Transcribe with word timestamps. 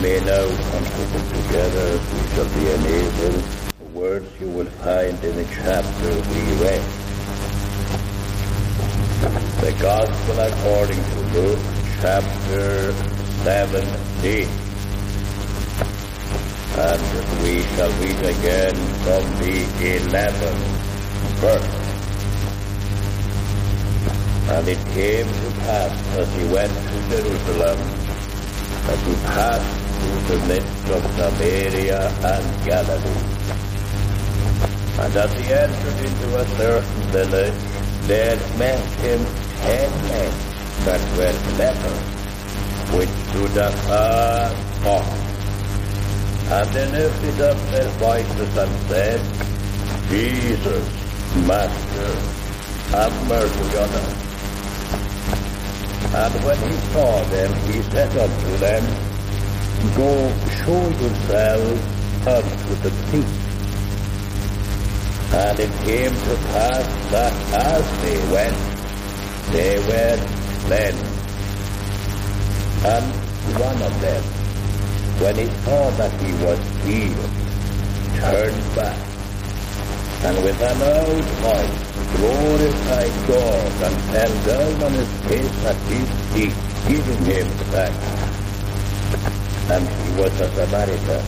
may 0.00 0.18
now 0.20 0.46
consider 0.72 1.20
together, 1.28 2.00
we 2.12 2.20
shall 2.32 2.48
be 2.56 2.64
enabled 2.72 3.44
the 3.78 3.84
words 3.92 4.40
you 4.40 4.48
will 4.48 4.70
find 4.80 5.22
in 5.22 5.36
the 5.36 5.44
chapter 5.44 6.10
we 6.32 6.40
read. 6.64 6.82
The 9.60 9.76
Gospel 9.78 10.40
according 10.40 11.02
to 11.04 11.20
Luke, 11.34 11.60
chapter 12.00 12.92
17. 13.44 14.48
And 16.80 17.02
we 17.42 17.60
shall 17.76 17.92
read 18.00 18.20
again 18.24 18.76
from 19.04 19.22
the 19.36 19.68
11th 20.00 20.64
verse. 21.44 21.76
And 24.48 24.66
it 24.66 24.82
came 24.94 25.26
to 25.26 25.50
pass 25.60 25.92
as 26.16 26.34
he 26.36 26.44
went 26.48 26.72
to 26.72 26.96
Jerusalem 27.10 27.78
that 28.86 28.98
he 29.06 29.14
passed 29.26 29.79
the 30.28 30.38
midst 30.46 30.88
of 30.90 31.02
Samaria 31.16 32.00
and 32.24 32.46
Galilee. 32.64 33.24
And 35.00 35.16
as 35.16 35.32
he 35.32 35.52
entered 35.52 35.98
into 36.06 36.26
a 36.36 36.44
certain 36.56 37.02
village, 37.10 37.60
there 38.06 38.36
met 38.58 38.84
him 39.00 39.24
ten 39.60 39.90
men 40.08 40.32
that 40.84 41.02
were 41.16 41.36
lepers, 41.58 42.02
which 42.94 43.12
stood 43.28 43.56
afar 43.56 44.50
off. 44.86 45.10
And 46.50 46.68
they 46.70 46.86
lifted 46.90 47.40
up 47.42 47.58
their 47.70 47.88
voices 47.98 48.56
and 48.56 48.72
said, 48.88 49.20
Jesus, 50.08 50.86
Master, 51.46 52.12
have 52.90 53.14
mercy 53.28 53.76
on 53.78 53.90
us. 54.00 54.30
And 56.12 56.44
when 56.44 56.58
he 56.68 56.76
saw 56.92 57.22
them, 57.24 57.54
he 57.70 57.82
said 57.82 58.16
unto 58.16 58.56
them, 58.58 59.09
Go 59.96 60.12
show 60.60 60.88
yourselves 61.00 61.82
unto 62.26 62.74
the 62.84 62.90
priest. 63.08 63.40
And 65.32 65.58
it 65.58 65.72
came 65.84 66.12
to 66.12 66.34
pass 66.52 67.10
that 67.10 67.32
as 67.54 67.84
they 68.02 68.18
went, 68.30 68.58
they 69.52 69.78
were 69.88 70.18
cleansed. 70.66 71.20
And 72.84 73.06
one 73.58 73.82
of 73.82 74.00
them, 74.00 74.22
when 75.22 75.36
he 75.36 75.46
saw 75.64 75.90
that 75.90 76.12
he 76.20 76.32
was 76.44 76.60
healed, 76.84 77.30
turned 78.20 78.74
back, 78.76 78.98
and 80.24 80.44
with 80.44 80.60
a 80.60 80.74
loud 80.76 81.24
voice 81.40 81.90
glorified 82.16 83.28
God 83.28 83.72
and 83.86 83.96
fell 84.12 84.34
down 84.46 84.82
on 84.84 84.92
his 84.92 85.12
face 85.26 85.64
at 85.64 85.76
his 85.88 86.08
feet, 86.32 86.54
giving 86.86 87.24
him 87.24 87.46
thanks. 87.72 88.29
And 89.72 89.88
he 89.88 90.20
was 90.20 90.40
a 90.40 90.48
Samaritan. 90.50 91.24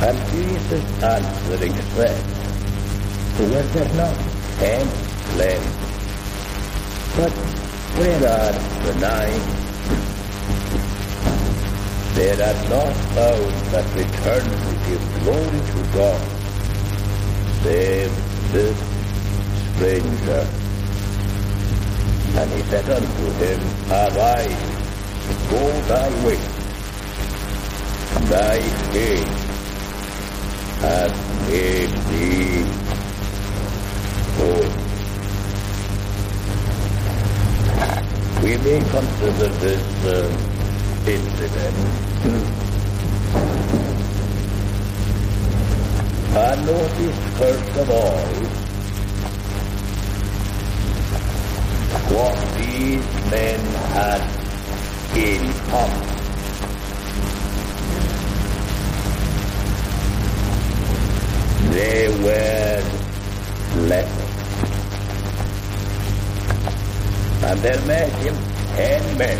And 0.00 0.16
Jesus 0.32 1.02
answering 1.02 1.74
said, 1.94 2.24
Were 3.38 3.62
there 3.74 3.94
not 4.00 4.16
ten 4.58 4.86
cleansed? 5.32 5.80
But 7.16 7.32
where 7.98 8.22
are 8.32 8.56
the 8.86 8.94
nine? 8.98 9.44
There 12.14 12.40
are 12.48 12.60
not 12.70 12.94
found 13.12 13.52
that 13.72 13.86
return 13.94 14.44
to 14.44 14.72
give 14.88 15.04
glory 15.20 15.60
to 15.72 15.80
God, 15.92 16.20
save 17.62 18.12
this 18.52 18.78
stranger. 19.74 20.46
And 22.40 22.50
he 22.52 22.62
said 22.70 22.88
unto 22.88 23.26
him, 23.42 23.60
Arise, 23.90 24.69
go 25.50 25.62
thy 25.90 26.08
way. 26.24 26.40
Thy 28.32 28.58
faith 28.92 29.32
hath 30.80 31.16
made 31.48 31.94
thee 32.08 32.64
whole. 34.36 34.72
We 38.42 38.52
may 38.64 38.80
consider 38.90 39.48
this 39.64 39.84
uh, 40.04 40.16
incident 41.06 41.76
And 46.32 46.64
notice 46.64 47.18
first 47.38 47.76
of 47.76 47.90
all 47.90 48.26
what 52.14 52.36
these 52.56 53.30
men 53.30 53.60
had 53.92 54.39
in 55.16 55.52
common. 55.68 56.06
They 61.72 62.08
were 62.22 62.82
lepers. 63.88 64.30
And 67.42 67.58
there 67.60 67.86
met 67.86 68.12
him 68.22 68.36
ten 68.76 69.18
men 69.18 69.38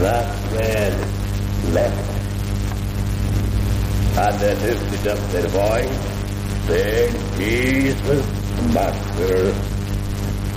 that 0.00 0.26
were 0.52 0.92
lepers. 1.72 2.12
And 4.14 4.40
they 4.40 4.54
lifted 4.56 5.06
up 5.08 5.18
their 5.30 5.48
voice, 5.48 5.98
saying, 6.66 7.14
Jesus, 7.38 8.26
Master, 8.74 9.52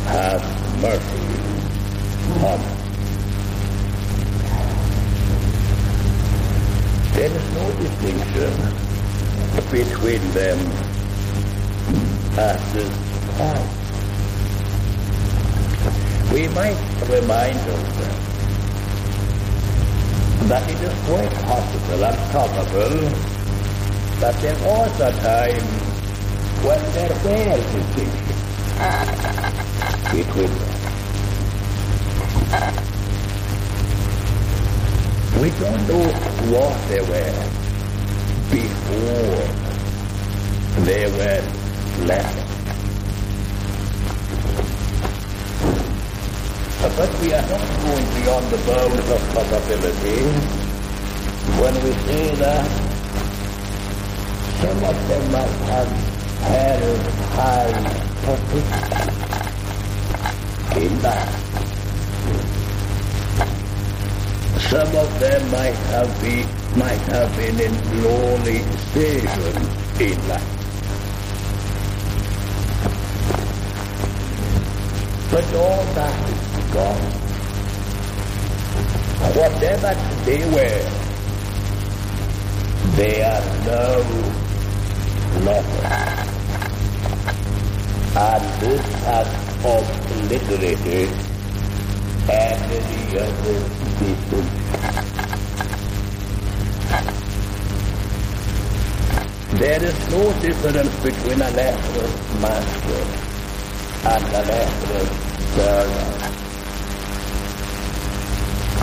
have 0.08 0.44
mercy 0.82 1.26
on 2.44 2.60
us. 2.60 2.85
There 7.16 7.32
is 7.32 7.48
no 7.54 7.66
distinction 7.80 8.52
between 9.72 10.24
them 10.34 10.60
at 12.38 12.60
this 12.74 12.92
time. 13.38 13.70
We 16.34 16.42
might 16.50 16.76
remind 17.08 17.58
ourselves 17.58 18.26
that 20.50 20.70
it 20.70 20.82
is 20.82 20.94
quite 21.08 21.34
possible 21.46 22.04
and 22.04 22.18
probable 22.32 22.96
that 24.20 24.36
there 24.42 24.60
was 24.66 25.00
a 25.00 25.12
time 25.24 25.68
when 26.68 26.82
there 26.96 27.16
were 27.24 27.58
distinctions 27.72 28.36
between 30.12 30.52
them. 32.60 32.85
We 35.42 35.50
don't 35.60 35.88
know 35.88 36.06
what 36.52 36.74
they 36.88 37.02
were 37.02 37.36
before 38.52 39.38
they 40.86 41.04
were 41.12 41.42
left. 42.06 42.46
But 46.98 47.12
we 47.20 47.34
are 47.34 47.42
not 47.42 47.68
going 47.84 48.08
beyond 48.16 48.46
the 48.50 48.58
bounds 48.66 49.10
of 49.12 49.22
possibility 49.36 50.20
when 51.60 51.74
we 51.84 51.92
say 52.06 52.36
that 52.36 52.66
some 54.62 54.84
of 54.86 55.08
them 55.10 55.32
might 55.34 55.58
have 55.68 55.92
held 56.48 57.02
high 57.36 57.74
position 58.24 59.10
in 60.82 61.02
life. 61.02 61.45
Some 64.76 64.94
of 64.98 65.20
them 65.22 65.52
might 65.52 65.80
have 65.96 66.22
been 66.22 66.46
might 66.78 67.00
have 67.16 67.34
been 67.38 67.58
in 67.62 68.04
lowly 68.04 68.60
station 68.92 69.56
in 70.02 70.28
life. 70.28 70.52
But 75.32 75.46
all 75.56 75.84
that 75.96 76.16
is 76.30 76.74
gone. 76.74 77.06
Whatever 79.40 79.94
they 80.26 80.44
were, 80.56 80.84
they 82.98 83.22
are 83.24 83.46
now 83.72 83.96
nothing. 85.46 86.20
And 88.18 88.44
this 88.62 88.86
has 89.06 89.28
obliterated 89.64 91.35
every 92.30 93.20
other 93.20 93.60
distinction. 94.00 94.46
There 99.60 99.84
is 99.84 100.10
no 100.10 100.34
difference 100.42 100.96
between 101.04 101.42
a 101.42 101.52
leprous 101.52 102.16
master 102.42 103.04
and 104.04 104.26
a 104.26 104.44
leprous 104.52 105.10
servant. 105.56 106.26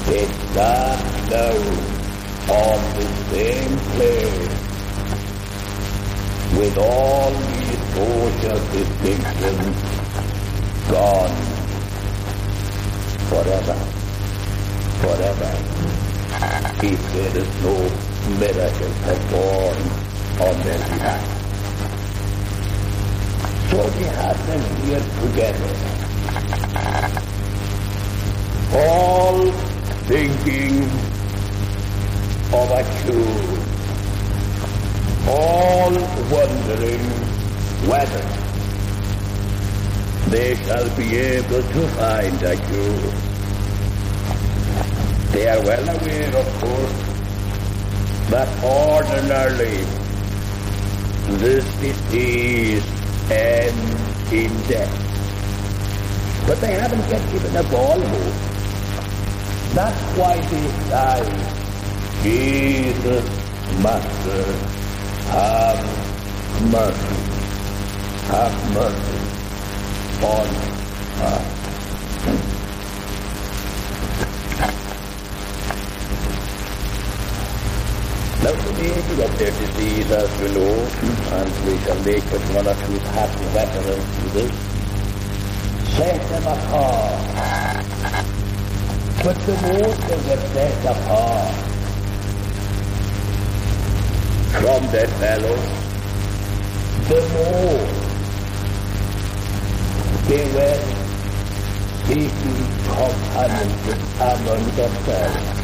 They 0.07 0.27
stand 0.27 1.03
now 1.31 2.03
on 2.55 2.79
the 2.97 3.07
same 3.31 3.77
place 3.93 4.63
with 6.59 6.79
all 6.79 7.31
these 7.31 7.83
social 7.95 8.59
distinctions 8.73 9.77
gone 10.91 11.52
forever. 13.33 13.77
forever 15.01 15.53
if 16.85 17.01
there 17.15 17.37
is 17.43 17.51
no 17.63 17.75
miracle 18.41 18.93
performed 19.07 19.91
on 20.47 20.55
their 20.65 20.81
behalf. 20.91 21.25
So 23.71 23.79
they 23.89 24.09
have 24.21 24.39
them 24.49 24.63
here 24.85 25.05
together, 25.23 25.73
all 28.85 29.39
thinking 30.11 30.75
of 32.53 32.67
a 32.81 32.83
cure, 33.01 33.49
all 35.29 35.93
wondering 36.37 37.05
whether 37.89 38.42
they 40.33 40.55
shall 40.65 40.89
be 40.97 41.15
able 41.15 41.63
to 41.63 41.83
find 42.01 42.43
a 42.43 42.57
cure. 42.57 43.13
They 45.33 45.47
are 45.47 45.61
well 45.61 45.87
aware, 45.97 46.37
of 46.43 46.49
course, 46.61 46.97
that 48.33 48.49
ordinarily 48.65 49.85
this 51.37 51.67
disease 51.83 52.83
ends 53.31 54.33
in 54.33 54.51
death. 54.73 54.97
But 56.47 56.59
they 56.63 56.73
haven't 56.81 57.07
yet 57.11 57.31
given 57.31 57.55
up 57.55 57.71
all 57.75 58.01
hope. 58.01 58.39
That's 59.75 60.03
why 60.17 60.35
they 60.51 60.67
say, 60.89 61.21
Jesus, 62.23 63.27
Master, 63.85 64.45
have 65.37 65.81
mercy, 66.73 67.21
have 68.33 68.75
mercy 68.75 69.12
on 70.25 70.47
us. 71.23 71.63
Now 78.43 78.53
of 79.25 79.39
their 79.39 79.51
disease, 79.51 80.11
as 80.11 80.31
we 80.41 80.49
know, 80.55 80.75
and 81.37 81.51
we 81.67 81.79
shall 81.85 82.01
make 82.05 82.25
but 82.31 82.43
one 82.55 82.67
or 82.67 82.75
two 82.75 82.99
happy 83.11 83.45
reference 83.55 84.07
to 84.17 84.25
this, 84.35 84.53
set 85.97 86.21
them 86.29 86.47
apart. 86.47 87.23
But 89.25 89.37
the 89.47 89.55
more 89.63 89.95
they 89.95 90.17
were 90.27 90.43
set 90.53 90.85
apart 90.85 91.55
from 94.53 94.83
their 94.91 95.07
fellows, 95.07 95.67
the 97.09 97.21
more 97.35 98.02
they 100.29 100.45
were 100.55 100.81
seeking 102.07 102.63
companionship 102.87 104.01
among 104.21 104.63
themselves 104.77 105.63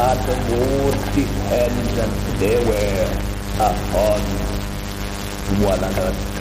and 0.00 0.20
the 0.28 0.36
more 0.48 0.92
dependent 1.14 2.14
they 2.40 2.56
were 2.64 3.30
upon 3.56 4.20
one 5.60 5.78
another. 5.78 6.40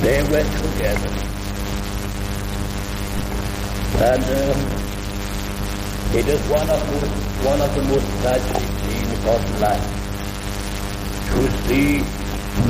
They 0.00 0.22
went 0.30 0.50
together. 0.62 1.12
And 3.96 4.24
um, 4.24 4.84
it 6.16 6.26
is 6.28 6.40
one 6.48 6.70
of, 6.70 6.80
the, 6.90 7.08
one 7.46 7.60
of 7.60 7.74
the 7.74 7.82
most 7.82 8.08
tragic 8.22 8.62
scenes 8.80 9.24
of 9.26 9.60
life 9.60 10.04
to 11.30 11.68
see 11.68 12.23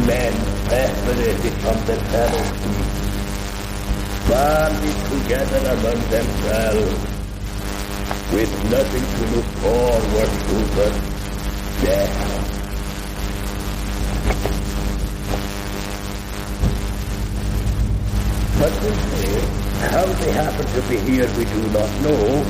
men 0.07 0.33
separated 0.69 1.53
from 1.63 1.79
the 1.87 1.97
fellow 2.11 2.45
people 2.59 2.95
banded 4.29 4.99
together 5.13 5.63
among 5.77 6.01
themselves 6.11 7.15
with 8.33 8.53
nothing 8.71 9.07
to 9.17 9.37
look 9.37 9.49
forward 9.63 10.31
to 10.49 10.57
but 10.77 10.95
death. 11.85 12.17
But 18.59 18.73
we 18.83 18.91
say, 18.91 19.41
how 19.93 20.07
they 20.07 20.33
happen 20.33 20.67
to 20.67 20.83
be 20.89 20.97
here 21.11 21.29
we 21.37 21.45
do 21.45 21.63
not 21.71 21.91
know, 22.01 22.45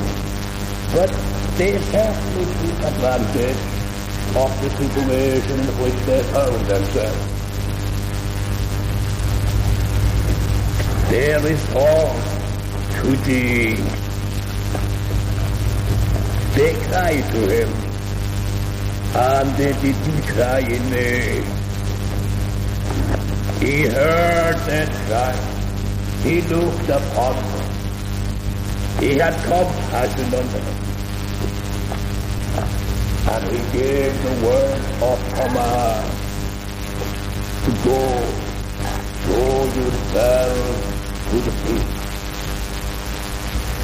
but 0.93 1.09
they 1.57 1.77
certainly 1.79 2.45
took 2.45 2.79
advantage 2.87 3.74
of 4.37 4.51
the 4.61 4.69
situation 4.69 5.59
in 5.59 5.67
which 5.81 5.99
they 6.05 6.21
found 6.23 6.65
themselves. 6.65 7.35
There 11.09 11.47
is 11.47 11.63
all 11.73 12.13
to 12.95 13.15
thee. 13.23 13.75
They 16.55 16.73
cried 16.87 17.23
to 17.31 17.41
him, 17.55 17.71
and 19.15 19.55
they 19.55 19.73
didn't 19.81 20.23
cry 20.27 20.59
in 20.59 20.83
vain. 20.91 21.43
He 23.61 23.83
heard 23.87 24.57
their 24.67 24.87
cry. 25.07 25.35
He 26.23 26.41
looked 26.41 26.89
upon 26.89 27.35
them. 27.35 27.65
He 28.99 29.17
had 29.17 29.33
compassion 29.45 30.25
on 30.25 30.47
them. 30.51 30.84
And 33.27 33.43
he 33.49 33.57
gave 33.77 34.13
the 34.21 34.45
word 34.45 34.81
of 35.01 35.17
command 35.33 36.11
to 37.65 37.71
go, 37.83 37.99
show 39.25 39.65
yourselves 39.73 40.95
to 41.29 41.37
the 41.41 41.53
priest. 41.65 41.95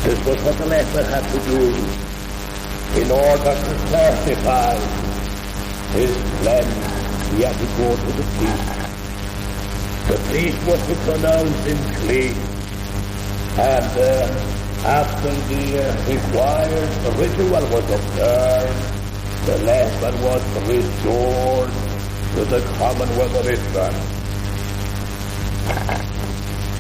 This 0.03 0.25
was 0.25 0.43
what 0.43 0.57
the 0.57 0.65
leper 0.67 1.03
had 1.03 1.25
to 1.33 1.39
do 1.49 1.61
in 3.01 3.09
order 3.09 3.53
to 3.65 3.73
certify 3.89 4.75
his 5.97 6.13
cleanse. 6.41 7.33
He 7.33 7.41
had 7.41 7.55
to 7.57 7.65
go 7.77 7.95
to 7.95 8.11
the 8.19 8.25
priest. 8.37 8.81
The 10.07 10.17
priest 10.29 10.59
was 10.67 10.85
to 10.87 10.95
pronounce 11.05 11.65
him 11.65 11.77
clean. 12.01 12.35
And 13.57 13.91
uh, 13.97 14.51
after 14.85 15.31
the 15.49 15.63
uh, 15.81 15.95
required 16.09 17.17
ritual 17.17 17.63
was 17.69 17.89
observed, 17.89 18.90
the 19.45 19.57
leper 19.57 20.13
was 20.23 20.43
restored 20.67 21.71
to 22.35 22.45
the 22.45 22.61
commonwealth 22.77 23.35
of 23.39 23.47
Israel. 23.47 23.93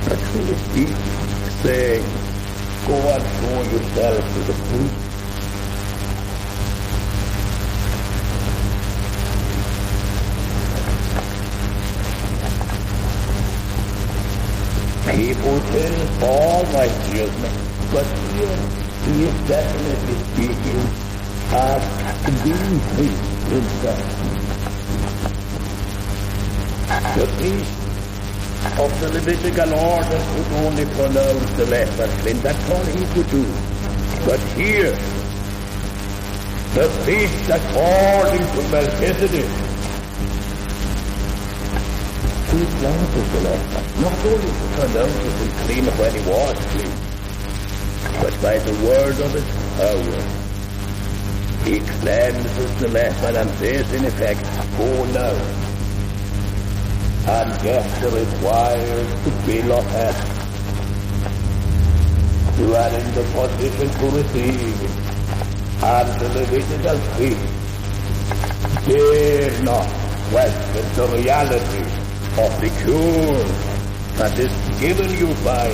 But 0.07 0.19
who 0.19 0.39
is 0.53 0.61
he 0.75 0.85
saying, 1.63 2.05
go 2.85 2.95
and 3.13 3.23
show 3.37 3.57
yourself 3.71 4.33
to 4.33 4.39
the 4.49 4.53
priest? 4.53 5.11
People 15.15 15.59
tell 15.59 16.23
all 16.23 16.63
righteousness, 16.65 17.55
but 17.91 18.05
here 18.05 18.59
he 19.05 19.23
is 19.23 19.47
definitely 19.47 20.15
speaking 20.31 21.11
as 21.53 22.00
being 22.43 22.79
priest 22.93 23.33
himself. 23.49 24.05
The 27.15 27.25
priest 27.37 27.81
of 28.79 28.99
the 29.01 29.09
Levitical 29.09 29.73
order 29.73 30.21
could 30.33 30.51
only 30.63 30.85
pronounce 30.85 31.51
the 31.53 31.65
leper 31.65 32.07
clean. 32.21 32.39
That's 32.41 32.69
all 32.69 32.83
he 32.85 33.05
could 33.13 33.29
do. 33.31 33.43
But 34.25 34.39
here, 34.53 34.93
the 36.73 36.87
priest 37.03 37.49
according 37.49 38.45
to 38.53 38.61
Melchizedek, 38.69 39.49
he 42.51 42.61
cleanses 42.77 43.27
the 43.33 43.41
leper. 43.49 43.81
Not 44.01 44.17
only 44.25 44.51
to 44.51 44.67
pronounce 44.77 45.17
him 45.41 45.51
clean 45.65 45.85
when 45.85 46.11
he 46.13 46.21
was 46.29 46.57
clean, 46.71 46.93
but 48.21 48.33
by 48.41 48.57
the 48.59 48.73
word 48.85 49.19
of 49.19 49.33
his 49.33 49.45
power, 49.77 50.40
he 51.63 51.79
cleanses 51.79 52.79
the 52.79 52.87
leper 52.87 53.37
and 53.37 53.49
says 53.51 53.93
in 53.93 54.05
effect, 54.05 54.43
now 55.13 55.61
and 57.27 57.51
the 57.61 58.09
required 58.09 59.45
bill 59.45 59.73
of 59.77 59.85
health. 59.91 60.39
You 62.59 62.75
are 62.75 62.89
in 62.89 63.13
the 63.13 63.23
position 63.33 63.89
to 63.99 64.05
receive 64.17 64.81
and 65.83 66.19
the 66.19 66.29
Levitical 66.29 66.99
priest 67.15 67.61
dare 68.85 69.63
not 69.63 69.87
question 70.29 70.85
the 70.95 71.07
reality 71.17 71.83
of 72.41 72.51
the 72.61 72.69
cure 72.81 73.43
that 74.17 74.37
is 74.37 74.53
given 74.79 75.09
you 75.17 75.27
by 75.43 75.69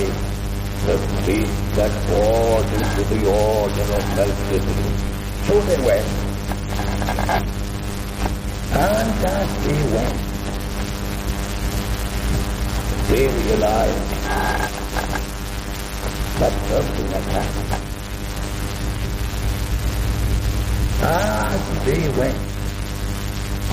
the 0.86 0.96
priest 1.24 1.76
that 1.76 1.92
falls 2.08 2.72
into 2.72 3.02
the 3.14 3.20
order 3.30 3.86
of 3.96 4.16
Melchizedek. 4.16 5.07
So 5.48 5.58
they 5.62 5.80
went. 5.80 6.06
And 8.70 9.24
as 9.24 9.48
they 9.64 9.80
went, 9.94 10.16
they 13.08 13.26
realized 13.26 14.08
But 16.38 16.52
something 16.68 17.08
had 17.12 17.22
happened. 17.32 17.72
As 21.00 21.62
they 21.86 22.02
went 22.20 22.38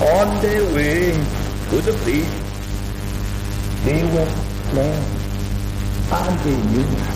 on 0.00 0.40
their 0.40 0.64
way 0.72 1.12
to 1.12 1.76
the 1.82 1.92
feast, 2.06 2.36
they 3.84 4.02
were 4.02 4.30
slain, 4.70 5.02
and 6.10 6.38
they 6.40 6.56
knew 6.72 7.15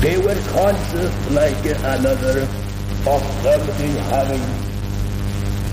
They 0.00 0.18
were 0.18 0.40
conscious 0.52 1.30
like 1.30 1.64
another 1.64 2.42
of 3.06 3.22
something 3.42 3.94
having 4.10 4.42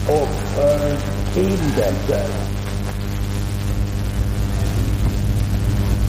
occurred 0.07 0.99
in 1.37 1.57
themselves. 1.75 2.51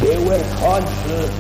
They 0.01 0.19
were 0.19 0.43
conscious 0.59 1.31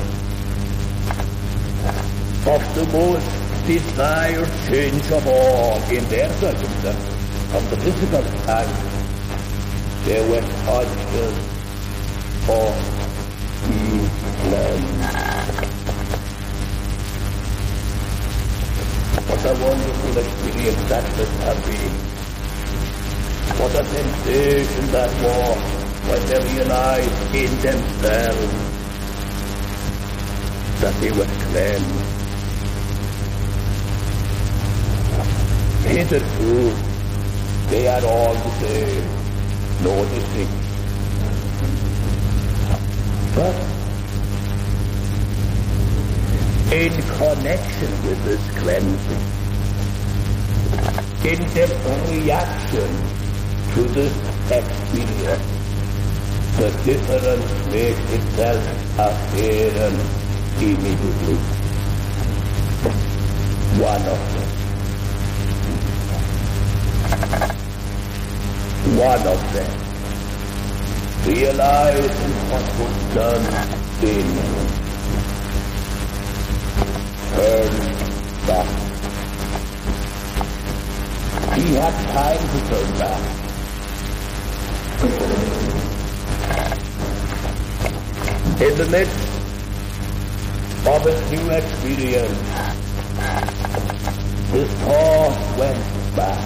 of 2.46 2.74
the 2.74 2.84
most 2.92 3.42
desired 3.66 4.50
change 4.68 5.10
of 5.12 5.26
all 5.26 5.82
in 5.90 6.04
their 6.06 6.28
circumstances, 6.34 7.54
of 7.54 7.70
the 7.70 7.76
physical 7.76 8.22
side. 8.44 8.66
They 10.04 10.28
were 10.28 10.42
conscious 10.64 11.36
of 12.48 12.74
the 13.68 14.10
cleansed. 14.42 15.41
What 19.28 19.44
a 19.44 19.54
wonderful 19.64 20.18
experience 20.18 20.82
that 20.88 21.04
must 21.16 21.36
have 21.46 21.60
been. 21.66 21.94
What 23.58 23.74
a 23.74 23.84
sensation 23.84 24.86
that 24.92 25.10
was 25.22 25.82
when 26.08 26.22
they 26.26 26.38
realized 26.54 27.34
in 27.34 27.52
themselves 27.60 28.72
that 30.80 30.94
they 31.00 31.12
were 31.12 31.30
cleansed. 31.46 32.12
Hitherto, 35.86 36.72
they 37.70 37.86
are 37.88 38.04
all 38.04 38.34
the 38.34 38.50
same, 38.60 39.06
no 39.84 40.04
distinction. 40.06 40.62
But 43.34 43.81
in 46.72 46.90
connection 47.18 47.90
with 48.06 48.24
this 48.24 48.40
cleansing, 48.58 49.24
in 51.22 51.38
the 51.52 51.66
reaction 52.10 52.90
to 53.74 53.82
this 53.92 54.14
experience, 54.50 55.52
the 56.56 56.70
difference 56.84 57.50
makes 57.70 58.12
itself 58.12 58.64
apparent 58.98 60.00
immediately. 60.62 61.36
One 63.78 64.04
of 64.14 64.20
them. 64.32 64.48
One 68.96 69.26
of 69.28 69.40
them 69.52 69.72
realizing 71.26 72.34
what 72.50 72.66
was 72.80 73.14
done 73.14 73.44
in 74.02 74.81
He 81.62 81.74
had 81.74 81.94
time 82.12 82.42
to 82.52 82.58
turn 82.68 82.88
back. 82.98 83.22
In 88.60 88.72
the 88.78 88.88
midst 88.90 89.28
of 90.86 91.04
his 91.04 91.20
new 91.30 91.50
experience, 91.50 92.40
his 94.50 94.70
thoughts 94.82 95.58
went 95.58 95.82
back. 96.16 96.42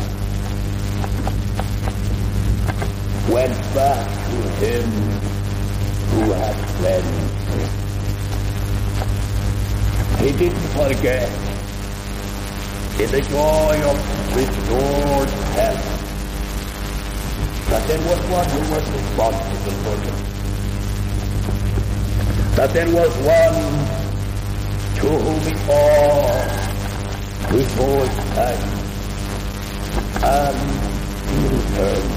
Went 3.30 3.58
back 3.74 4.06
to 4.30 4.36
him 4.64 4.84
who 6.10 6.32
had 6.32 6.56
cleansed. 6.76 7.35
He 10.26 10.32
didn't 10.32 10.58
forget 10.74 11.30
in 13.00 13.08
the 13.12 13.20
joy 13.30 13.80
of 13.86 13.96
restored 14.34 15.30
health 15.54 15.86
that 17.70 17.86
there 17.86 18.00
was 18.00 18.20
one 18.26 18.48
who 18.50 18.58
was 18.74 18.90
responsible 18.90 19.76
for 19.84 19.96
him. 20.02 20.16
That 22.56 22.70
there 22.72 22.90
was 22.90 23.16
one 23.18 23.76
to 24.96 25.06
whom 25.06 25.40
he 25.46 25.54
all 25.70 26.42
before 27.52 28.06
time 28.34 28.64
and 30.24 30.58
he 31.30 31.38
returned. 31.54 32.12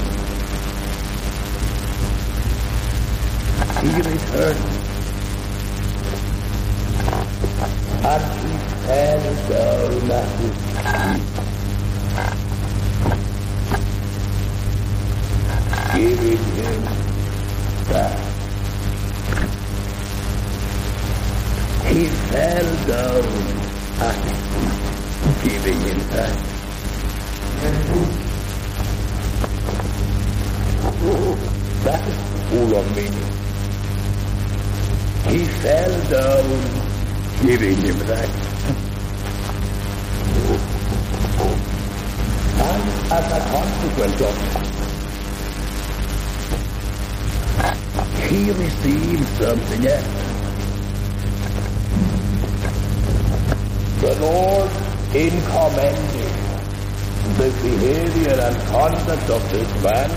He 3.78 3.90
returned 4.10 4.69
and 8.02 8.22
he 8.40 8.54
fell 8.86 9.24
down 9.48 10.10
at 10.10 10.28
his 10.40 10.56
feet, 10.80 11.24
giving 15.94 16.44
him 16.56 16.80
back. 17.90 18.16
He 21.92 22.02
fell 22.30 22.68
down 22.86 23.24
at 24.00 24.18
giving 25.44 25.80
him 25.80 26.00
back. 26.08 26.36
That 31.84 32.02
is 32.08 32.18
full 32.48 32.72
of 32.76 32.86
meaning. 32.96 33.30
He 35.28 35.40
fell 35.60 35.94
down 36.10 36.89
giving 37.42 37.76
him 37.76 37.98
that. 38.06 38.30
and 42.60 43.12
as 43.12 43.26
a 43.32 43.40
consequence 43.50 44.20
of 44.20 44.34
he 48.28 48.50
received 48.52 49.28
something 49.42 49.86
else. 49.86 50.30
The 54.00 54.14
Lord, 54.20 54.70
in 55.14 55.34
commending 55.50 56.36
the 57.38 57.50
behavior 57.62 58.36
and 58.40 58.56
conduct 58.68 59.30
of 59.30 59.42
this 59.50 59.82
man, 59.82 60.10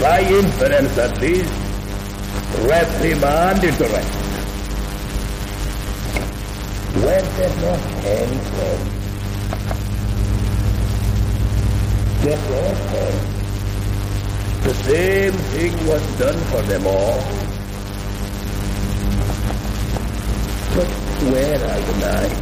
by 0.00 0.20
inference 0.22 0.98
at 0.98 1.20
least, 1.20 1.52
reprimanded 2.66 3.74
the 3.74 3.88
rest. 3.92 4.25
Friends? 7.16 7.36
There 12.22 12.40
were 12.50 12.74
friends. 12.90 13.32
The 14.64 14.74
same 14.74 15.32
thing 15.32 15.72
was 15.86 16.18
done 16.18 16.40
for 16.50 16.62
them 16.62 16.86
all. 16.86 17.20
But 20.74 20.88
where 21.32 21.60
are 21.70 21.80
the 21.88 21.94
nine? 22.04 22.36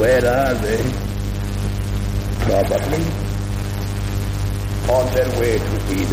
Where 0.00 0.24
are 0.26 0.54
they? 0.54 0.82
Probably 2.40 3.04
on 4.90 5.04
their 5.14 5.30
way 5.38 5.58
to 5.58 5.78
king. 5.86 6.10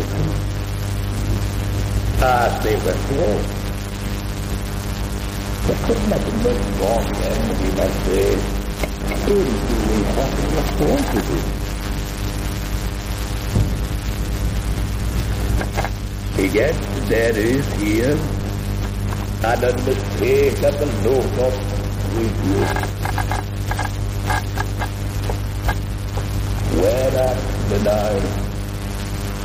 As 2.22 2.62
they 2.62 2.76
were 2.76 2.98
told. 3.08 3.59
There 5.70 5.86
could 5.86 6.02
not 6.08 6.18
be 6.18 6.32
much 6.32 6.62
wrong 6.80 7.06
then, 7.12 7.40
is 17.36 17.66
here 17.74 18.18
an 19.44 19.64
unmistakable 19.64 20.90
note 21.06 21.38
of 21.46 21.54
rebuke. 22.16 22.78
Where 26.80 27.12
are 27.26 27.38
the 27.70 27.78
nine? 27.84 28.26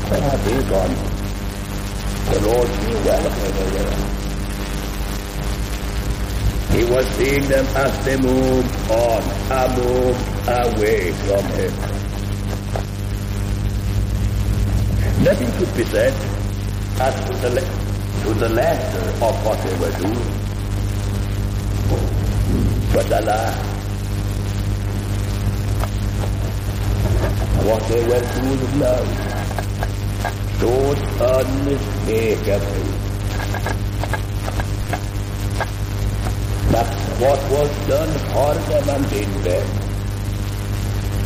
Where 0.10 0.22
have 0.22 0.42
they 0.44 0.60
gone? 0.74 0.96
The 2.34 2.40
Lord 2.48 2.70
knew 2.82 2.98
well 3.06 3.26
where 3.30 3.52
they 3.52 3.70
were. 3.78 4.15
He 6.76 6.84
was 6.84 7.06
seeing 7.16 7.48
them 7.48 7.66
as 7.78 8.06
they 8.06 8.18
moved 8.18 8.92
on, 8.92 9.24
and 9.50 9.78
moved 9.78 10.20
away 10.48 11.12
from 11.24 11.44
him. 11.56 11.74
Nothing 15.24 15.52
could 15.58 15.74
be 15.78 15.84
said 15.86 16.14
as 17.00 17.16
to 17.26 17.34
the, 17.50 17.62
to 18.24 18.34
the 18.40 18.50
letter 18.50 19.26
of 19.26 19.46
what 19.46 19.58
they 19.64 19.76
were 19.80 19.96
doing. 19.98 20.32
But 22.94 23.12
alas, 23.12 23.56
what 27.66 27.82
they 27.90 28.04
were 28.06 28.26
doing 28.36 28.80
now, 28.80 29.04
so 30.60 30.72
unmistakably, 31.24 32.92
that 36.72 37.05
what 37.20 37.40
was 37.50 37.70
done 37.88 38.14
for 38.32 38.54
them 38.68 38.90
and 38.90 39.14
in 39.14 39.32
them 39.44 39.68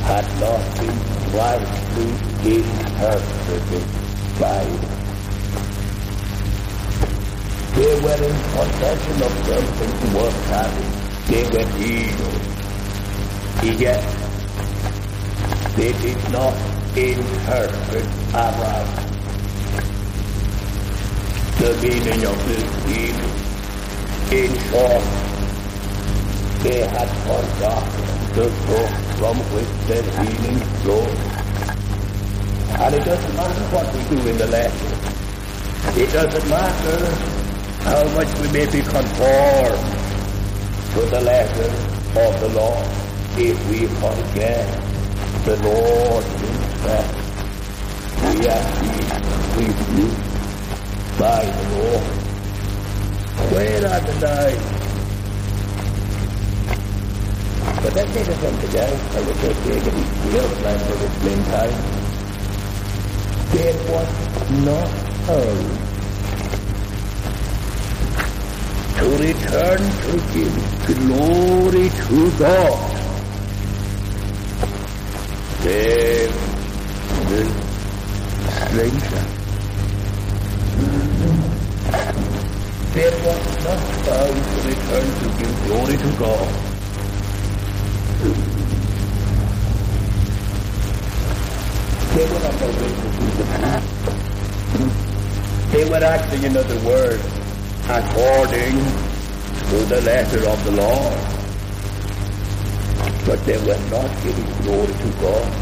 had 0.10 0.26
not 0.40 0.62
been 0.78 1.00
rightly 1.34 2.12
interpreted 2.58 3.86
by 4.40 4.64
them. 4.64 4.98
They 7.76 7.94
were 8.06 8.22
in 8.30 8.38
possession 8.54 9.18
of 9.28 9.34
something 9.50 9.94
worth 10.14 10.42
having. 10.54 10.92
They 11.30 11.44
were 11.54 11.70
healed. 11.78 12.44
Yet, 13.80 14.04
they 15.76 15.92
did 16.02 16.22
not 16.32 16.56
interpret 16.96 18.08
aright 18.34 19.10
the 21.60 21.74
meaning 21.82 22.26
of 22.26 22.38
this 22.48 22.64
healing. 22.86 23.36
In 24.32 24.52
short, 24.70 25.29
they 26.64 26.82
had 26.82 27.08
forgotten 27.24 28.10
the 28.36 28.48
book 28.68 28.92
from 29.18 29.38
which 29.56 29.72
their 29.88 30.04
healing 30.04 30.60
flowed. 30.82 31.18
And 32.80 32.96
it 32.96 33.06
doesn't 33.06 33.36
matter 33.36 33.64
what 33.74 33.88
we 33.96 34.02
do 34.16 34.28
in 34.28 34.38
the 34.38 34.48
lesson. 34.48 35.00
It 36.02 36.12
doesn't 36.12 36.50
matter 36.50 37.06
how 37.84 38.04
much 38.16 38.28
we 38.40 38.52
may 38.52 38.66
be 38.66 38.82
conformed 38.82 39.86
to 40.94 41.02
the 41.10 41.22
letter 41.22 41.70
of 42.20 42.40
the 42.42 42.50
law 42.50 42.84
if 43.38 43.58
we 43.70 43.88
forget 44.04 44.68
the 45.46 45.56
Lord 45.64 46.24
himself. 46.24 47.20
We 48.22 48.48
are 48.48 48.66
being 48.82 49.10
rebuked 49.56 50.20
by 51.18 51.46
the 51.46 51.66
Lord. 51.78 52.04
Where 53.54 53.88
are 53.88 54.02
the 54.02 54.20
knives? 54.20 54.79
But 57.82 57.94
that 57.94 58.10
us 58.28 58.44
on 58.44 58.60
today. 58.60 58.92
I 58.92 59.22
was 59.22 59.40
just 59.40 59.64
taking 59.64 59.96
the 59.96 60.40
outline 60.44 60.80
for 60.80 60.96
this 61.00 61.16
time. 61.48 61.78
There 63.56 63.78
was 63.88 64.12
not 64.68 64.90
home 65.24 65.90
to 69.00 69.06
return 69.24 69.80
to 69.80 70.12
give 70.34 70.56
glory 70.88 71.88
to 71.88 72.18
God. 72.38 72.80
Then 75.64 76.32
the 77.30 77.42
stranger. 78.60 79.24
There 82.94 83.16
was 83.24 83.44
not 83.64 83.82
found 84.04 84.36
to 84.36 84.58
return 84.68 85.08
to 85.20 85.28
give 85.40 85.54
glory 85.66 85.98
to 85.98 86.10
God. 86.20 86.69
They 88.20 88.26
were 92.26 92.40
not 92.44 92.54
They 95.72 95.86
were 95.90 96.04
acting, 96.04 96.44
in 96.44 96.58
other 96.58 96.80
words, 96.86 97.24
according 97.88 98.76
to 99.70 99.86
the 99.86 100.02
letter 100.02 100.50
of 100.50 100.66
the 100.66 100.72
law. 100.72 101.16
But 103.26 103.46
they 103.46 103.58
were 103.60 103.80
not 103.90 104.12
giving 104.22 104.52
glory 104.64 104.94
to 104.94 105.10
God. 105.22 105.54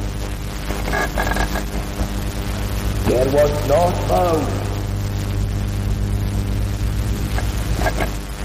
There 3.05 3.29
was 3.33 3.67
not 3.67 3.93
found 4.07 4.47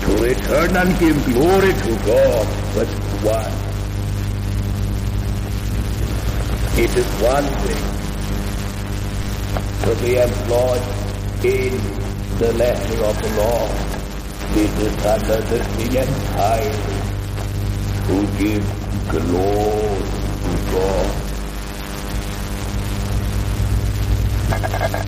to 0.02 0.10
return 0.22 0.76
and 0.76 0.98
give 0.98 1.24
glory 1.32 1.72
to 1.72 1.96
God, 2.04 2.46
but 2.74 2.88
one. 3.24 3.61
It 6.74 6.88
is 6.96 7.04
one 7.20 7.44
thing 7.44 7.84
to 9.84 9.94
be 10.02 10.16
employed 10.16 10.82
in 11.44 11.76
the 12.38 12.50
letter 12.54 13.04
of 13.04 13.14
the 13.20 13.28
law. 13.36 13.68
It 14.56 14.72
is 14.80 14.96
another 15.04 15.62
thing 15.62 15.94
entirely 15.94 16.96
to 18.08 18.26
give 18.40 18.64
glory 19.10 20.00
to 20.40 20.52
God. 20.72 21.08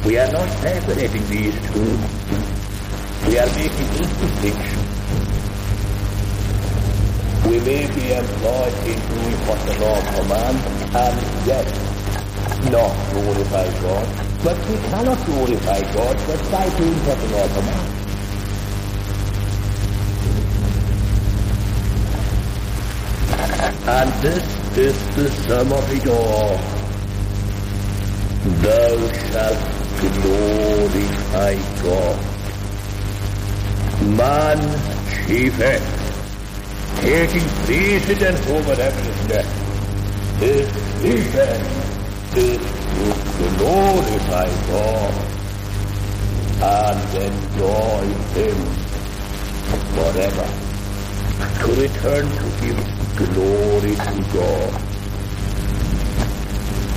We 0.05 0.19
are 0.19 0.33
not 0.33 0.49
separating 0.61 1.27
these 1.29 1.57
two. 1.73 1.97
We 3.27 3.39
are 3.39 3.51
making 3.57 3.89
this 3.97 4.11
distinction. 4.21 4.81
We 7.49 7.57
may 7.61 7.87
be 7.89 8.13
employed 8.13 8.75
in 8.85 8.99
doing 9.09 9.39
what 9.49 9.61
the 9.65 9.75
law 9.81 9.99
commands 10.13 10.84
Um, 10.95 11.01
and 11.01 11.47
yet 11.47 11.67
not 12.71 12.95
glorify 13.11 13.67
God. 13.83 14.07
But 14.45 14.57
we 14.69 14.77
cannot 14.77 15.27
glorify 15.27 15.81
God 15.93 16.17
but 16.29 16.51
by 16.53 16.69
doing 16.79 16.99
what 17.05 17.19
the 17.19 17.27
commands. 17.53 17.95
And 23.89 24.13
this 24.23 24.79
is 24.79 25.17
the 25.17 25.31
sum 25.49 25.73
of 25.73 25.93
it 25.93 26.07
all. 26.07 26.59
Thou 28.63 28.97
shalt 29.27 29.59
glorify 30.23 31.55
God. 31.83 32.19
Man's 34.17 35.27
chief 35.27 35.59
taking 37.01 37.49
precedence 37.67 38.47
over 38.47 38.81
everything 38.81 39.64
else, 40.41 40.51
his 40.51 40.67
chief 41.03 41.35
end 41.35 41.85
is 42.37 42.59
to 43.39 43.47
glorify 43.59 44.49
God 44.69 45.15
and 46.63 46.99
enjoy 47.23 48.05
Him 48.35 48.59
forever. 49.95 50.49
To 51.61 51.69
return 51.81 52.25
to 52.29 52.45
Him, 52.63 52.79
glory 53.17 53.95
to 53.95 54.15
God. 54.33 54.73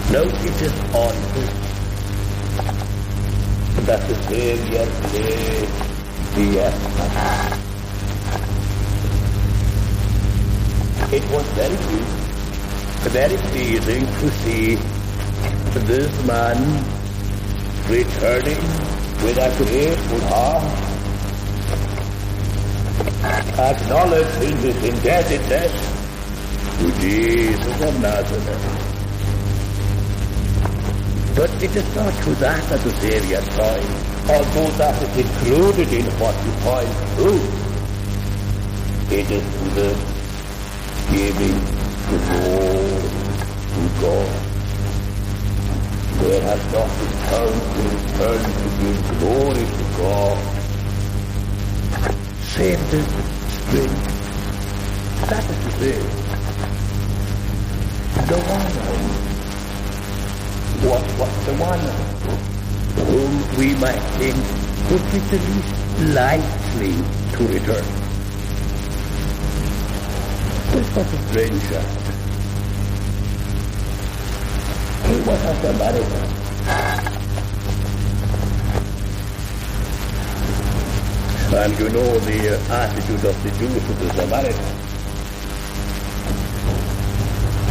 Is 0.08 0.74
on 0.96 1.16
this 1.34 1.54
that 3.86 4.02
the 4.08 4.16
Savior 4.24 4.86
laid 5.14 5.70
the 6.34 6.48
emphasis. 6.66 7.68
It 11.14 11.24
was 11.32 11.46
very 11.52 11.78
good, 11.78 12.27
very 13.10 13.38
pleasing 13.38 14.06
to 14.06 14.30
see 14.42 14.76
this 15.86 16.12
man 16.26 16.58
returning 17.88 18.62
with 19.24 19.38
a 19.38 19.50
grateful 19.58 20.20
heart, 20.28 20.64
acknowledging 23.60 24.58
his 24.58 24.84
indebtedness 24.84 25.74
to 26.80 26.92
Jesus 27.00 27.82
of 27.82 28.02
Nazareth. 28.02 28.88
But 31.36 31.64
it 31.64 31.76
is 31.76 31.96
not 31.96 32.14
to 32.24 32.32
that 32.42 32.64
that 32.70 32.82
the 32.82 32.92
Savior 32.92 33.42
points, 33.42 34.30
although 34.30 34.72
that 34.78 35.02
is 35.04 35.18
included 35.26 35.94
in 35.94 36.06
what 36.20 36.36
he 36.44 36.52
points 36.66 37.00
to. 37.18 37.30
It 39.16 39.32
is 39.32 39.44
to 39.44 39.70
the 39.76 39.90
giving 41.12 41.77
to 42.10 43.84
God. 44.02 44.30
There 46.22 46.42
has 46.42 46.64
not 46.72 46.90
been 46.98 47.16
found 47.28 47.58
to 47.74 47.82
return 47.96 48.42
to 48.58 48.68
give 48.82 49.00
glory 49.20 49.66
to 49.78 49.84
God. 49.98 50.38
Save 52.42 52.82
the 52.92 53.00
spring. 53.58 53.94
That 55.30 55.44
is 55.52 55.58
to 55.66 55.72
say, 55.80 55.98
the 58.28 58.38
one 58.38 59.28
what 60.88 61.02
was 61.20 61.46
the 61.46 61.54
one 61.56 61.84
whom 63.08 63.32
we 63.58 63.76
might 63.82 64.00
think 64.18 64.38
would 64.92 65.04
be 65.12 65.20
the 65.32 65.40
least 65.50 66.14
likely 66.14 66.96
to 67.36 67.48
return. 67.54 68.07
This 70.78 70.96
was 70.96 71.12
a 71.12 71.18
strange 71.30 71.60
stranger. 71.64 71.82
He 75.08 75.16
was 75.26 75.42
a 75.42 75.54
Samaritan. 75.58 76.28
And 81.58 81.80
you 81.80 81.90
know 81.90 82.20
the 82.20 82.38
uh, 82.54 82.74
attitude 82.78 83.26
of 83.26 83.36
the 83.42 83.50
Jews 83.58 83.86
to 83.88 83.94
the 83.94 84.10
Samaritans. 84.14 84.78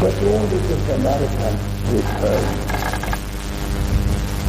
But 0.01 0.14
only 0.27 0.59
the 0.66 0.77
Samaritans 0.90 1.61
returned. 1.92 2.57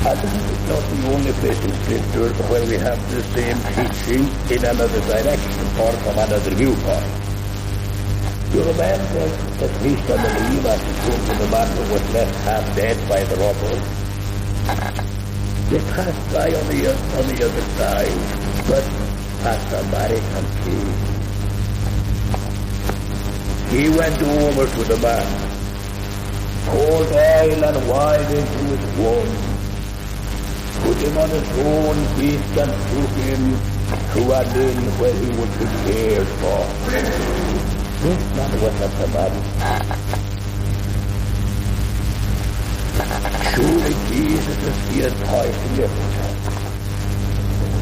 I 0.01 0.15
think 0.17 0.33
it's 0.49 0.65
not 0.67 0.83
the 0.89 0.97
only 1.13 1.31
place 1.33 1.63
in 1.63 1.73
Scripture 1.83 2.33
where 2.49 2.65
we 2.65 2.77
have 2.79 2.99
the 3.13 3.21
same 3.21 3.59
teaching 3.77 4.25
in 4.49 4.65
another 4.65 5.01
direction 5.01 5.61
or 5.77 5.91
from 5.91 6.17
another 6.17 6.55
viewpoint. 6.55 7.26
You 8.53 8.63
remember 8.63 9.27
that 9.59 9.71
Krishna 9.81 10.15
believed 10.15 10.63
to 10.63 11.33
the 11.35 11.47
man 11.51 11.67
who 11.75 11.93
was 11.93 12.13
left 12.13 12.35
half 12.47 12.75
dead 12.75 12.97
by 13.09 13.23
the 13.23 13.35
robbers? 13.35 13.83
They 15.69 15.79
passed 15.91 16.33
by 16.33 16.47
on 16.47 16.65
the, 16.71 16.95
on 17.17 17.27
the 17.27 17.37
other 17.43 17.65
side, 17.75 18.19
but 18.71 18.85
a 19.43 19.53
Samaritan 19.67 20.45
came. 20.63 21.17
He 23.69 23.89
went 23.89 24.21
over 24.21 24.65
to 24.65 24.83
the 24.85 24.97
man, 25.03 25.27
poured 26.67 27.11
oil 27.11 27.63
and 27.65 27.87
wine 27.89 28.31
into 28.31 28.59
his 28.71 28.85
wound, 28.97 29.33
put 30.83 30.97
him 31.03 31.17
on 31.17 31.29
his 31.29 31.49
own 31.59 31.97
beast 32.17 32.57
and 32.57 32.71
took 32.95 33.13
him 33.27 33.43
to 34.13 34.21
an 34.33 34.47
inn 34.55 34.79
where 34.99 35.13
he 35.13 35.29
would 35.35 35.53
be 35.59 37.46
This 37.99 38.21
man 38.35 38.51
was 38.61 38.75
a 38.79 38.89
Samaritan. 38.89 39.43
Surely 43.53 43.95
Jesus 44.07 44.59
is 44.69 44.77
here 44.89 45.13
pointing 45.25 45.75
it. 45.83 45.93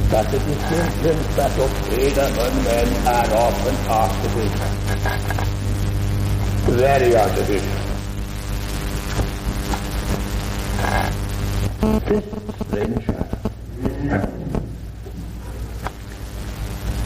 That 0.10 0.26
the 0.32 0.40
distinctions 0.40 1.28
that 1.36 1.60
obeyed 1.60 2.18
among 2.18 2.56
men 2.64 2.88
are 3.06 3.30
often 3.44 3.76
artificial. 3.92 4.72
Very 6.76 7.12
artificial. 7.18 7.80
This 12.08 12.26
stranger. 12.68 13.22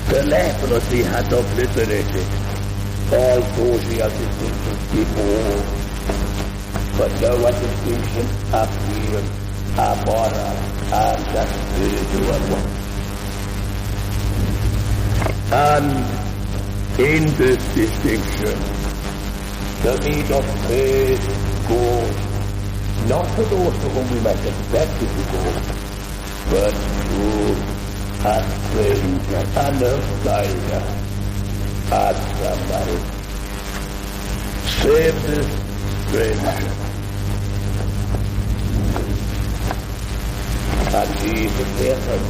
The 0.09 0.19
leprosy 0.27 1.01
had 1.03 1.33
obliterated 1.33 2.48
all 3.11 3.41
social 3.41 4.09
distinctions 4.09 4.83
before, 4.93 5.57
but 6.97 7.11
now 7.21 7.47
a 7.47 7.51
distinction 7.51 8.27
appeared, 8.53 9.27
a 9.77 9.95
moral 10.05 10.57
and 10.93 11.25
a 11.35 11.45
spiritual 11.47 12.43
one. 12.53 12.67
And 15.51 15.91
in 16.99 17.23
this 17.37 17.61
distinction, 17.73 18.57
the 19.81 19.97
need 20.05 20.29
of 20.31 20.45
faith 20.67 21.25
goes 21.67 22.17
not 23.07 23.25
to 23.35 23.43
those 23.43 23.73
to 23.73 23.89
whom 23.89 24.07
we 24.13 24.19
might 24.21 24.45
expect 24.45 25.01
it 25.01 25.09
to 25.09 25.23
go, 25.31 25.43
but 26.51 26.73
to 27.09 27.25
a 28.21 28.43
stranger, 28.69 29.41
an 29.57 29.83
outsider, 29.83 30.98
a 31.91 32.13
somebody. 32.39 32.97
Save 34.79 35.17
this 35.27 35.47
stranger. 36.07 36.57
And 40.91 41.09
Jesus 41.19 41.69
answered, 41.81 42.25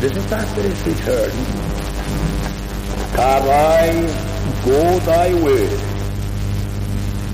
this 0.00 0.16
is 0.16 0.32
after 0.32 0.62
his 0.62 0.80
return. 0.86 1.32
Arise, 3.18 4.14
go 4.64 5.00
thy 5.00 5.34
way. 5.34 5.66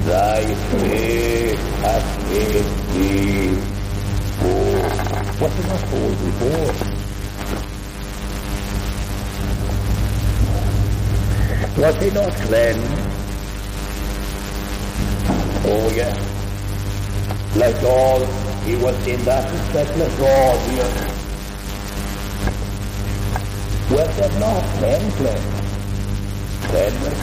Thy 0.04 0.54
faith 0.54 1.60
hath 1.82 2.08
made 2.30 2.68
thee 2.94 3.52
whole. 4.40 4.88
What 5.40 5.52
was 5.56 5.66
not 5.66 5.82
whole 5.82 6.14
before? 6.24 6.83
Was 11.76 11.96
he 11.96 12.10
not 12.10 12.32
then? 12.50 12.76
Oh 15.66 15.92
yes. 15.92 16.16
Like 17.56 17.82
all, 17.82 18.24
he 18.62 18.76
was 18.76 19.06
in 19.08 19.24
that 19.24 19.50
respect 19.50 19.96
like 19.98 20.20
all 20.20 20.58
here. 20.68 20.92
Was 23.90 24.18
it 24.18 24.38
not 24.38 24.62
ten 24.78 25.10
cleansed? 25.18 25.64
Ten 26.70 26.92
were. 27.02 27.14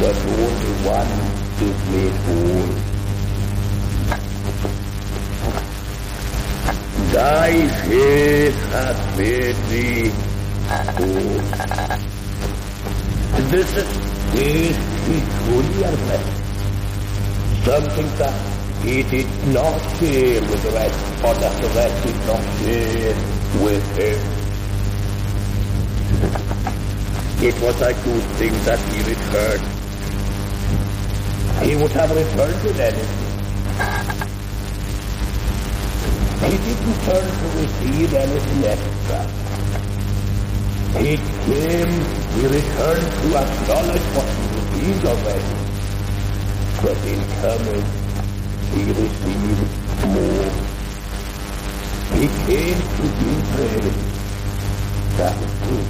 But 0.00 0.16
only 0.16 0.72
one 0.88 1.12
is 1.60 1.78
made 1.90 2.16
whole. 2.24 2.72
Thy 7.12 7.50
faith 7.86 8.60
hath 8.72 9.02
made 9.18 9.58
thee 9.68 10.10
whole. 10.96 12.19
This 13.50 13.76
is 13.76 14.76
peculiarness. 15.06 16.26
Something 17.64 18.10
that 18.18 18.34
he 18.82 19.02
did 19.02 19.28
not 19.48 19.78
share 19.98 20.40
with 20.40 20.62
the 20.62 20.70
rest, 20.70 21.24
or 21.24 21.34
that 21.34 21.62
the 21.62 21.68
rest 21.68 22.02
did 22.06 22.16
not 22.26 22.42
share 22.58 23.14
with 23.62 23.86
him. 23.96 24.20
It 27.42 27.56
was 27.60 27.80
a 27.80 27.92
good 27.92 28.24
thing 28.38 28.52
that 28.64 28.78
he 28.90 28.98
returned. 29.10 29.66
He 31.64 31.76
would 31.76 31.92
have 31.92 32.10
returned 32.10 32.62
with 32.62 32.80
anything. 32.80 33.30
He 36.40 36.56
didn't 36.56 36.98
turn 37.04 37.26
to 37.38 37.46
receive 37.60 38.14
anything 38.14 38.64
extra. 38.64 39.20
He 41.00 41.12
came, 41.46 41.92
he 42.34 42.46
returned 42.46 43.08
to 43.20 43.28
acknowledge 43.36 44.06
what 44.14 44.28
he 44.36 44.44
received 44.56 45.04
already. 45.04 45.54
But 46.82 46.98
in 47.04 47.20
coming, 47.42 47.86
he 48.72 48.82
received 49.02 49.64
more. 50.06 50.50
He 52.16 52.26
came 52.46 52.80
to 52.96 53.04
be 53.18 53.32
praised. 53.52 54.10
That 55.18 55.36
is 55.42 55.52
true. 55.64 55.86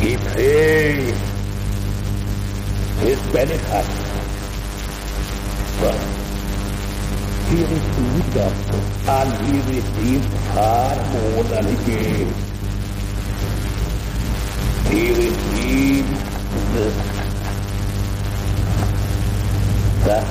He 0.00 0.16
paid 0.34 1.14
his 3.00 3.20
benefactor. 3.32 4.10
But 5.80 5.98
he 7.50 7.58
received 7.64 8.36
also, 8.38 8.76
and 9.10 9.30
he 9.46 9.56
received 9.76 10.32
far 10.54 10.96
more 11.12 11.42
than 11.44 11.64
he 11.66 11.76
gave. 11.84 12.39
He 14.90 15.02
received 15.10 16.16
this, 16.74 16.96
that 20.04 20.26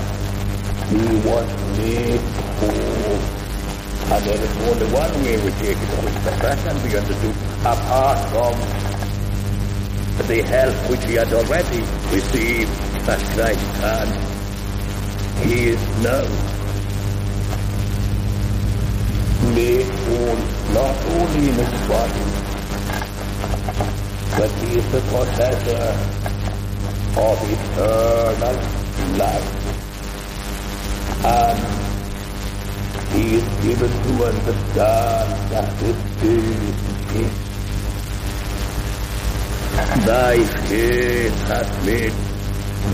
he 0.89 1.03
was 1.27 1.47
made 1.77 2.23
whole. 2.59 3.19
And 4.11 4.21
there 4.25 4.41
is 4.41 4.53
only 4.67 4.87
one 4.91 5.13
way 5.23 5.37
we 5.37 5.51
take 5.51 5.77
it 5.77 5.89
out. 5.95 6.13
That 6.25 6.57
can 6.59 6.75
to 6.75 6.97
understood 6.99 7.35
apart 7.61 8.19
from 8.29 8.53
the 10.27 10.41
help 10.41 10.75
which 10.89 11.03
he 11.05 11.13
had 11.13 11.31
already 11.31 11.81
received 12.11 12.71
at 13.07 13.19
Christ's 13.33 13.77
hand. 13.79 14.11
He 15.45 15.69
is 15.69 15.81
now 16.03 16.25
made 19.55 19.87
whole 19.87 20.41
not 20.73 20.95
only 21.15 21.49
in 21.49 21.55
his 21.55 21.87
body, 21.87 22.38
but 24.39 24.49
he 24.51 24.77
is 24.79 24.87
the 24.93 25.01
possessor 25.11 25.83
uh, 25.83 27.27
of 27.27 27.37
eternal 27.55 28.57
life. 29.19 29.49
And 31.25 31.59
he 33.11 33.23
is 33.35 33.47
given 33.65 33.91
to 34.05 34.11
understand 34.31 35.27
that 35.51 35.67
this 35.81 35.99
is 36.23 36.55
his. 37.11 37.33
Thy 40.07 40.35
faith 40.69 41.37
hath 41.51 41.71
made 41.85 42.15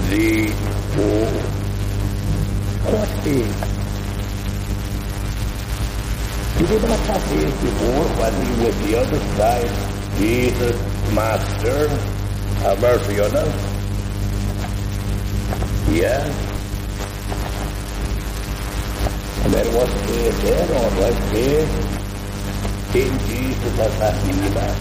thee 0.09 0.49
whole. 0.95 1.37
What 2.89 3.27
is? 3.27 3.55
Did 6.57 6.69
he 6.69 6.87
not 6.87 6.99
have 7.11 7.23
faith 7.29 7.55
before 7.61 8.07
when 8.19 8.33
he 8.41 8.51
was 8.65 8.75
the 8.87 8.93
other 8.99 9.21
side? 9.37 9.73
Jesus, 10.17 10.94
Master, 11.13 11.87
have 12.63 12.81
mercy 12.81 13.19
on 13.19 13.35
us. 13.35 13.55
Yes. 15.91 16.45
And 19.45 19.53
was 19.75 19.93
faith 19.93 20.41
there, 20.41 20.77
all 20.77 20.89
right, 21.01 21.23
faith. 21.31 21.95
in 22.95 23.19
Jesus 23.27 23.79
as 23.79 24.01
a 24.01 24.11
healer. 24.23 24.75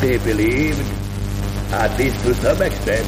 They 0.00 0.16
believed, 0.18 0.86
at 1.72 1.98
least 1.98 2.22
to 2.24 2.34
some 2.34 2.62
extent, 2.62 3.06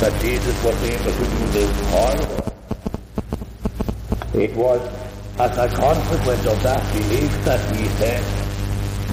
that 0.00 0.20
Jesus 0.20 0.64
was 0.64 0.82
able 0.82 1.12
to 1.12 1.24
do 1.24 1.46
this 1.56 1.70
for 1.90 2.12
It 4.38 4.54
was 4.54 4.80
as 5.38 5.56
a 5.58 5.68
consequence 5.74 6.46
of 6.46 6.62
that 6.62 6.92
belief 6.92 7.44
that 7.44 7.76
he 7.76 7.86
said, 8.00 8.43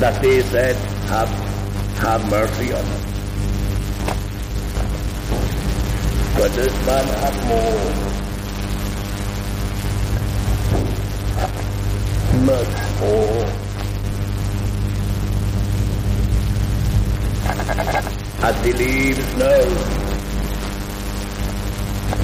that 0.01 0.19
they 0.19 0.41
said, 0.41 0.75
have, 1.09 1.29
have 1.99 2.27
mercy 2.27 2.73
on 2.73 2.83
us. 2.83 3.05
But 6.35 6.51
this 6.53 6.73
man 6.87 7.05
had 7.21 7.35
more. 7.45 7.85
Much 12.47 12.75
more. 12.99 13.45
As 18.41 18.55
he 18.65 18.73
leaves 18.73 19.35
now, 19.37 19.65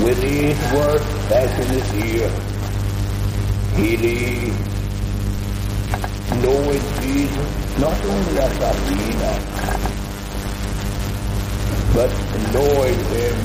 with 0.03 0.19
these 0.19 0.59
words 0.73 1.05
back 1.29 1.59
in 1.59 1.67
his 1.77 1.93
ear, 2.05 2.29
he 3.75 3.97
leaves, 3.97 4.57
knowing 6.41 6.81
Jesus 7.03 7.56
not 7.79 8.05
only 8.05 8.39
as 8.39 8.57
a 8.59 8.73
healer, 8.87 9.37
but 11.93 12.11
knowing 12.53 12.99
him 13.13 13.37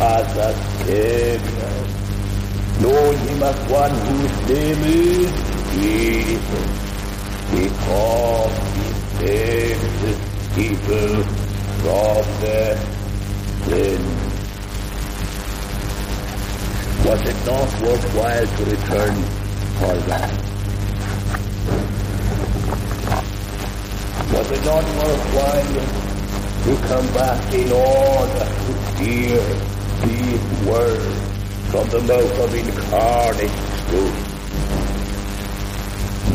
as 0.00 0.36
a 0.36 0.54
Savior. 0.84 1.74
Knowing 2.80 3.18
him 3.18 3.42
as 3.42 3.58
one 3.70 3.90
whose 3.90 4.48
name 4.48 4.82
is 4.84 5.32
Jesus, 5.74 6.68
because 7.50 8.56
he 8.74 8.86
saves 9.18 10.00
his 10.00 10.18
people 10.54 11.24
from 11.82 12.24
their 12.40 12.76
sins. 13.64 14.28
Was 17.04 17.20
it 17.22 17.46
not 17.46 17.82
worthwhile 17.82 18.46
to 18.46 18.64
return 18.64 19.14
for 19.78 19.96
that? 20.08 20.47
Was 24.38 24.50
it 24.52 24.64
not 24.64 24.84
worthwhile 24.84 26.08
to 26.62 26.76
come 26.86 27.06
back 27.12 27.52
in 27.52 27.72
order 27.72 28.44
to 28.66 29.02
hear 29.02 29.42
these 30.06 30.66
words 30.68 31.28
from 31.70 31.88
the 31.90 32.00
mouth 32.00 32.38
of 32.38 32.54
incarnate 32.54 33.50
truth. 33.88 34.18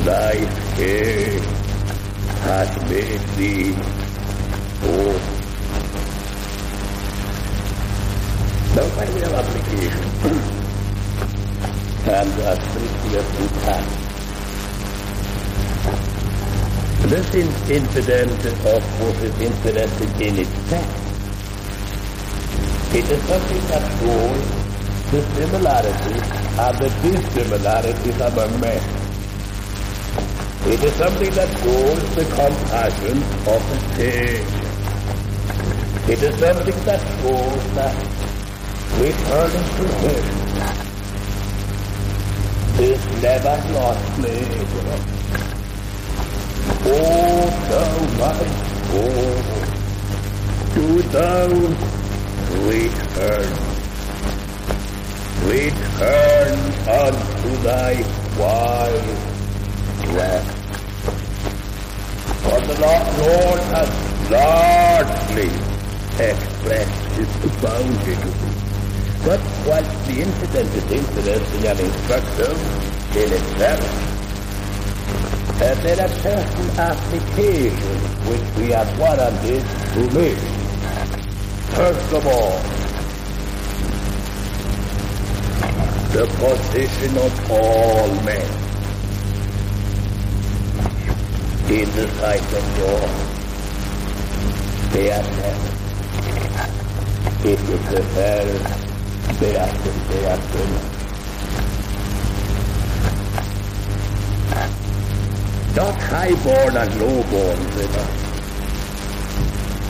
Thy 0.04 0.36
faith 0.76 1.46
hath 2.44 2.90
made 2.90 3.22
thee 3.38 3.72
whole. 4.82 5.20
Now, 8.76 8.88
by 8.98 9.06
way 9.14 9.24
of 9.24 9.34
application, 9.34 10.08
and 12.20 12.30
a 12.42 12.56
spiritual 12.70 13.48
to 13.48 13.54
pass. 13.62 14.03
This 17.14 17.30
incident, 17.70 18.44
of 18.44 18.84
course, 18.98 19.22
is 19.22 19.40
incident 19.40 19.94
in 20.20 20.40
itself. 20.40 20.90
It 22.96 23.06
is 23.06 23.22
something 23.30 23.64
that 23.70 23.86
shows 24.00 24.46
the 25.12 25.22
similarities 25.36 26.26
and 26.58 26.76
the 26.82 26.90
dissimilarities 27.04 28.20
among 28.20 28.60
men. 28.60 28.82
It 30.74 30.82
is 30.84 30.94
something 30.96 31.30
that 31.38 31.50
shows 31.62 32.16
the 32.16 32.26
compassion 32.34 33.18
of 33.46 33.62
the 33.70 33.78
Savior. 33.94 34.66
It 36.14 36.20
is 36.24 36.34
something 36.40 36.80
that 36.90 37.02
shows 37.22 37.64
that 37.78 37.96
we 38.98 39.06
returning 39.06 39.68
to 39.78 39.86
Him 40.02 40.24
is 42.82 43.02
never 43.22 43.56
lost 43.72 44.18
labor. 44.18 45.13
Oh, 46.86 47.50
thou 47.70 47.94
my 48.20 48.44
soul, 48.90 49.38
do 50.76 50.88
thou 51.14 51.48
return. 52.68 53.52
Return 55.44 56.58
unto 56.88 57.50
thy 57.64 57.94
wise 58.40 59.20
rest. 60.16 60.58
For 62.44 62.60
the 62.62 62.76
Lord 62.82 63.60
has 63.74 63.90
largely 64.32 65.52
expressed 66.20 67.04
his 67.18 67.32
bounty 67.62 68.16
to 68.16 68.30
thee. 68.30 68.54
But 69.26 69.42
whilst 69.68 70.08
the 70.08 70.22
incident 70.22 70.70
is 70.76 70.92
interesting 70.92 71.68
and 71.68 71.80
instructive 71.80 72.58
in 73.16 73.34
itself, 73.34 74.03
uh, 75.64 75.76
there 75.84 76.02
are 76.02 76.10
certain 76.10 76.70
applications 76.78 78.04
which 78.28 78.48
we 78.58 78.74
are 78.74 78.90
warranted 79.00 79.64
to 79.94 80.02
make. 80.14 80.38
First 81.78 82.14
of 82.14 82.28
all, 82.28 82.60
the 86.14 86.26
position 86.38 87.18
of 87.18 87.52
all 87.52 88.08
men 88.24 88.64
in 91.74 91.90
the 91.96 92.08
sight 92.20 92.54
of 92.54 92.66
God. 92.78 93.10
They 94.92 95.12
are. 95.12 95.24
It 97.46 97.60
is 97.60 97.84
the 97.90 98.02
hell 98.14 98.50
they 99.40 99.56
are 99.58 99.74
they 100.10 100.26
are 100.28 100.42
sinners. 100.52 100.94
Not 105.76 105.96
high-born 105.96 106.78
and 106.78 107.02
low-born 107.02 107.60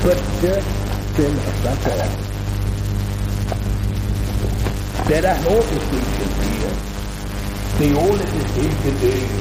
but 0.03 0.17
just 0.41 0.67
sinners, 1.15 1.61
that's 1.63 1.87
all. 1.87 2.01
Uh, 2.01 2.07
there 5.07 5.25
are 5.25 5.39
no 5.43 5.55
distinctions 5.61 6.35
here. 6.43 6.75
The 7.79 7.89
only 7.97 8.25
distinction 8.25 8.95
is 8.99 9.31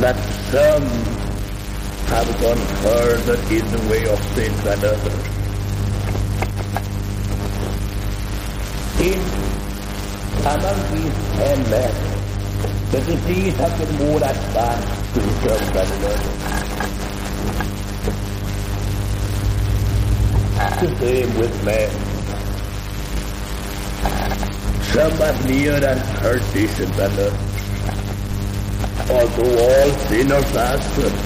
that 0.00 0.18
some 0.52 0.86
have 2.06 2.30
gone 2.40 2.62
further 2.82 3.38
in 3.50 3.64
the 3.72 3.82
way 3.90 4.02
of 4.06 4.18
sin 4.34 4.52
than 4.62 4.78
others. 4.78 5.24
In 9.00 9.20
among 10.46 10.78
these 10.94 11.18
ten 11.34 11.58
men, 11.70 12.11
the 12.92 13.00
disease 13.00 13.56
has 13.56 13.72
been 13.80 14.06
more 14.06 14.18
advanced 14.18 15.14
to 15.14 15.20
some 15.40 15.72
than 15.72 15.88
another. 15.96 16.42
the 20.82 20.96
same 20.98 21.38
with 21.38 21.64
man. 21.64 21.90
Some 24.92 25.22
are 25.22 25.36
near 25.48 25.80
and 25.82 26.02
perdition 26.18 26.90
than 26.92 27.12
others. 27.12 27.32
Although 29.10 29.54
all 29.64 29.90
sinners 30.08 30.56
as 30.56 30.84
such 30.94 31.20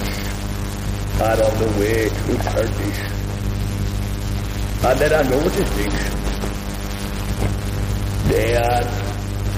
are 1.21 1.39
on 1.43 1.53
the 1.59 1.69
way 1.79 2.07
to 2.07 2.33
perdition. 2.53 3.11
And 4.85 4.99
there 4.99 5.13
are 5.19 5.23
no 5.25 5.39
distinctions. 5.43 6.15
They 8.29 8.55
are 8.55 8.83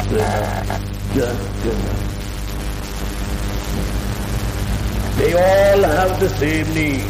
sinners, 0.09 0.88
just 1.13 1.61
sinners. 1.61 2.09
They 5.17 5.33
all 5.33 5.83
have 5.83 6.19
the 6.19 6.29
same 6.29 6.73
need. 6.73 7.03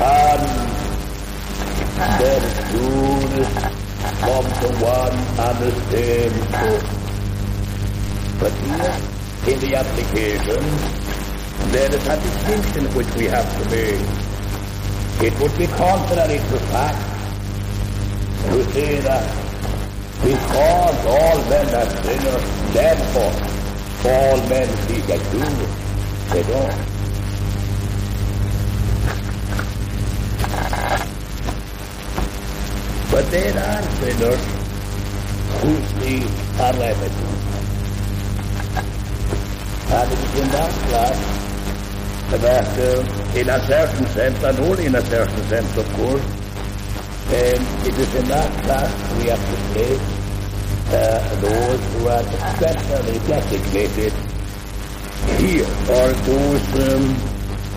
And 0.00 0.42
then 2.20 2.42
soon 2.70 3.44
from 4.22 4.44
the 4.62 4.70
one 4.84 5.16
and 5.46 5.58
the 5.64 5.72
same 5.90 6.34
source. 6.52 6.98
But 8.40 8.52
here, 8.52 9.54
in 9.54 9.60
the 9.60 9.76
application, 9.76 10.62
there 11.72 11.94
is 11.94 12.06
a 12.06 12.16
distinction 12.20 12.84
which 12.94 13.10
we 13.16 13.24
have 13.26 13.48
to 13.58 13.70
make. 13.70 14.06
It 15.20 15.40
would 15.40 15.56
be 15.58 15.66
contrary 15.66 16.38
to 16.38 16.58
fact 16.70 17.02
to 18.50 18.64
say 18.72 19.00
that 19.00 19.47
because 20.22 21.06
all 21.06 21.38
men 21.48 21.74
are 21.74 21.90
sinners, 22.02 22.44
therefore 22.72 23.58
all 24.04 24.36
men 24.48 24.68
seek 24.86 25.04
a 25.08 25.18
cure. 25.30 25.68
They 26.30 26.42
don't. 26.42 26.98
But 33.10 33.30
there 33.30 33.58
are 33.58 33.82
sinners 33.82 34.44
who's 35.60 35.92
the 35.94 36.14
calamity. 36.56 37.28
And 39.90 40.12
it's 40.12 40.38
in 40.38 40.48
that 40.50 40.72
class 40.88 41.38
that 42.30 42.78
uh, 42.78 43.38
in 43.38 43.48
a 43.48 43.66
certain 43.66 44.06
sense, 44.08 44.42
and 44.44 44.58
only 44.60 44.86
in 44.86 44.94
a 44.94 45.02
certain 45.06 45.42
sense, 45.44 45.76
of 45.78 45.90
course, 45.94 46.37
um, 47.28 47.60
it 47.86 47.98
is 47.98 48.14
in 48.14 48.26
that 48.28 48.64
class 48.64 48.90
we 49.18 49.28
have 49.28 49.38
to 49.38 49.56
place 49.72 50.00
uh, 50.90 51.20
those 51.40 51.82
who 51.92 52.08
are 52.08 52.24
especially 52.24 53.18
designated 53.28 54.12
here, 55.36 55.68
or 55.92 56.08
those 56.24 56.66
um, 56.88 57.04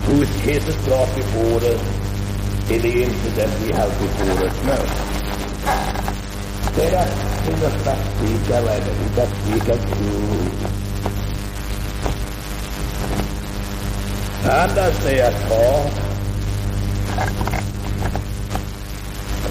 whose 0.08 0.30
cases 0.40 0.76
brought 0.86 1.14
before 1.14 1.60
us 1.68 1.82
in 2.70 2.80
the 2.80 3.02
incident 3.02 3.52
we 3.60 3.68
have 3.72 3.92
before 4.00 4.46
us 4.46 4.56
now. 4.64 4.84
There 6.72 6.96
are 6.96 7.10
in 7.52 7.60
the 7.60 7.70
fact 7.84 8.04
speaker, 8.16 8.60
like 8.62 8.84
the 9.14 9.26
speaker 9.42 9.76
too. 9.92 10.82
And 14.44 14.78
as 14.78 15.04
they 15.04 15.20
are 15.20 15.36
taught, 15.48 15.92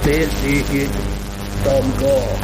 they 0.04 0.26
seek 0.26 0.66
it 0.74 0.92
from 1.64 1.84
God. 2.02 2.38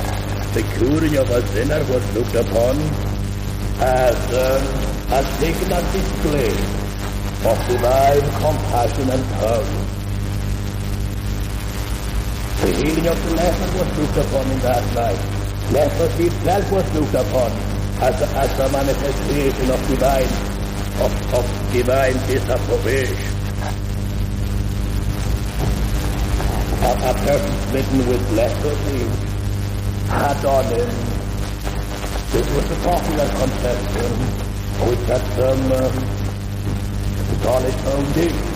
The 0.54 0.64
curing 0.78 1.18
of 1.18 1.30
a 1.30 1.42
sinner 1.48 1.80
was 1.92 2.04
looked 2.14 2.36
upon 2.36 2.78
as 3.80 4.18
um, 4.34 4.64
a 5.12 5.24
signal 5.40 5.82
display 5.92 6.54
of 7.50 7.58
divine 7.68 8.26
compassion 8.42 9.10
and 9.10 9.24
power. 9.42 9.98
The 12.62 12.72
healing 12.78 13.08
of 13.08 13.18
the 13.26 13.36
leper 13.36 13.70
was 13.78 13.98
looked 13.98 14.18
upon 14.28 14.52
in 14.52 14.60
that 14.60 14.96
light. 14.96 15.38
Leprosy 15.72 16.28
itself 16.28 16.72
was 16.72 16.94
looked 16.94 17.14
upon 17.14 17.52
as 18.02 18.22
a, 18.22 18.28
as 18.38 18.60
a 18.60 18.70
manifestation 18.72 19.72
of 19.72 19.88
divine 19.88 20.58
of, 21.02 21.34
of 21.34 21.74
divine 21.74 22.14
disapprobation. 22.28 23.37
A, 26.88 26.90
a 26.90 27.14
person 27.14 27.56
smitten 27.68 28.00
with 28.08 28.32
leprosy 28.32 29.04
had 30.08 30.46
on 30.46 30.64
him. 30.72 30.90
This 32.32 32.48
was 32.56 32.72
a 32.72 32.80
popular 32.88 33.28
conception 33.28 34.12
which 34.88 35.04
had 35.12 35.24
some 35.36 35.64
um, 35.84 35.96
solid 37.44 37.76
foundation. 37.84 38.48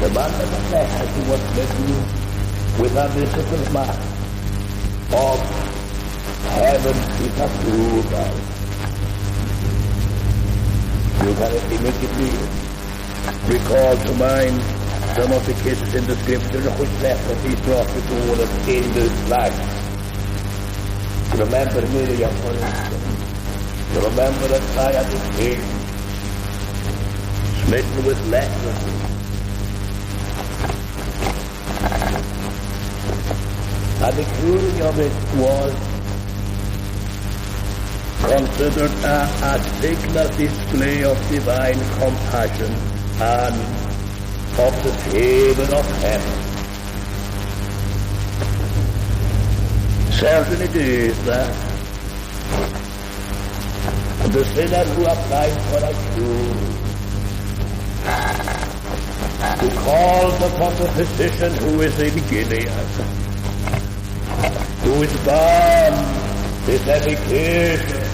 The 0.00 0.08
man 0.16 0.32
of 0.40 0.48
the 0.48 0.60
leprosy 0.72 1.22
was 1.28 1.40
smitten 1.52 2.22
with 2.80 2.96
a 2.96 3.08
visible 3.12 3.72
mark 3.72 4.00
of 5.12 5.38
heaven's 6.56 7.06
disapproval. 7.20 8.32
You 11.22 11.32
can 11.36 11.52
immediately 11.68 12.32
recall 13.46 13.96
to 13.96 14.12
mind 14.14 14.81
some 15.14 15.30
of 15.32 15.44
the 15.46 15.52
cases 15.62 15.94
in 15.94 16.06
the 16.06 16.16
scripture 16.16 16.70
which 16.80 16.90
left 17.02 17.22
he 17.44 17.54
brought 17.66 17.86
before 17.92 18.36
us 18.44 18.68
in 18.68 18.84
this 18.94 19.28
life. 19.28 19.52
Remember 21.38 21.82
Miriam, 21.88 22.34
for 22.36 22.52
instance. 22.52 23.12
Remember 23.94 24.48
that 24.48 24.62
Uzziah 24.72 25.04
the 25.12 25.18
king, 25.36 25.60
smitten 27.66 28.04
with 28.06 28.20
leprosy. 28.28 29.12
And 34.04 34.16
the 34.16 34.24
curing 34.40 34.80
of 34.82 34.98
it 34.98 35.12
was 35.36 35.74
considered 38.22 38.92
a, 39.04 39.28
a 39.44 39.60
signal 39.80 40.28
display 40.38 41.04
of 41.04 41.16
divine 41.28 41.80
compassion 42.00 42.72
and 43.20 43.81
of 44.58 44.82
the 44.84 44.92
favor 45.10 45.74
of 45.74 45.86
heaven. 46.02 46.52
Certain 50.12 50.60
it 50.60 50.76
is 50.76 51.24
that 51.24 51.50
the 54.30 54.44
sinner 54.44 54.84
who 54.94 55.04
applies 55.06 55.56
for 55.70 55.78
a 55.78 55.92
cure, 56.12 56.54
who 59.58 59.68
calls 59.80 60.36
upon 60.42 60.76
the 60.76 60.88
physician 60.96 61.52
who 61.54 61.80
is 61.80 61.98
in 61.98 62.14
Gilead, 62.28 62.68
who 64.84 65.02
is 65.02 65.16
bound 65.24 65.96
with 66.66 66.88
education, 66.88 68.04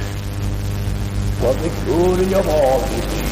for 1.40 1.52
the 1.54 1.70
curing 1.84 2.34
of 2.34 2.48
all 2.48 2.80
disease. 2.80 3.27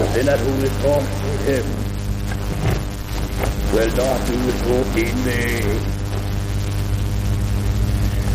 The 0.00 0.06
sinner 0.14 0.38
who 0.38 0.52
is 0.64 0.72
come 0.80 1.04
to 1.04 1.32
him 1.44 1.66
will 3.74 3.92
not 4.00 4.18
do 4.26 4.36
so 4.60 4.76
in 4.96 5.16
vain. 5.28 5.78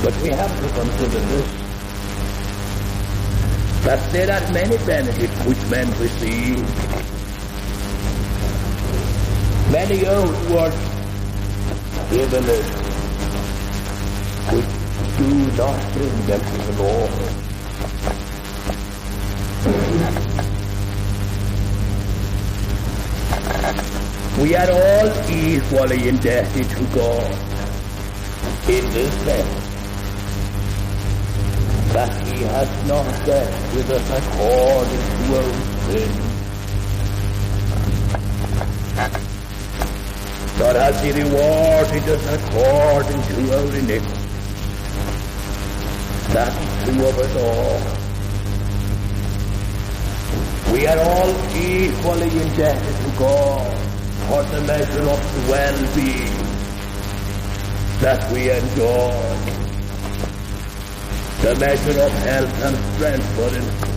But 0.03 0.13
we 0.21 0.29
have 0.29 0.53
to 0.61 0.67
consider 0.77 1.21
this, 1.31 1.49
that 3.83 4.01
there 4.11 4.29
are 4.31 4.45
many 4.53 4.77
benefits 4.85 5.37
which 5.45 5.63
men 5.71 5.87
receive. 5.99 6.61
Many 9.71 10.05
outward 10.05 10.73
privileges 12.09 12.69
which 14.53 14.71
do 15.17 15.29
not 15.57 15.77
bring 15.93 16.15
them 16.27 16.41
to 16.41 16.57
the 16.61 16.73
Lord. 16.83 17.13
We 24.45 24.53
are 24.55 24.69
all 24.69 25.09
equally 25.27 26.07
indebted 26.07 26.69
to 26.69 26.83
God 26.93 27.31
in 28.69 28.85
this 28.93 29.11
sense 29.23 29.65
that 31.93 32.13
He 32.27 32.43
has 32.43 32.69
not 32.87 33.07
dealt 33.25 33.49
with 33.73 33.89
us 33.89 34.07
according 34.19 35.03
to 35.17 35.23
our 35.39 35.53
sin. 35.89 36.11
But 40.59 40.75
has 40.75 41.01
He 41.01 41.09
rewarded 41.23 42.07
us 42.07 42.25
according 42.37 43.21
to 43.23 43.35
our 43.57 43.75
iniquity. 43.75 44.25
That's 46.33 46.57
true 46.83 47.01
of 47.07 47.17
us 47.17 47.35
all. 47.41 47.81
We 50.71 50.85
are 50.85 50.99
all 50.99 51.33
equally 51.57 52.29
indebted 52.29 52.95
to 53.05 53.11
God 53.17 53.85
for 54.27 54.43
the 54.43 54.61
measure 54.61 55.07
of 55.09 55.49
well-being 55.49 56.45
that 58.01 58.31
we 58.31 58.49
enjoy. 58.49 59.11
The 61.41 61.55
measure 61.59 62.01
of 62.01 62.11
health 62.29 62.63
and 62.63 62.75
strength 62.95 63.27
for 63.35 63.49
it. 63.53 63.95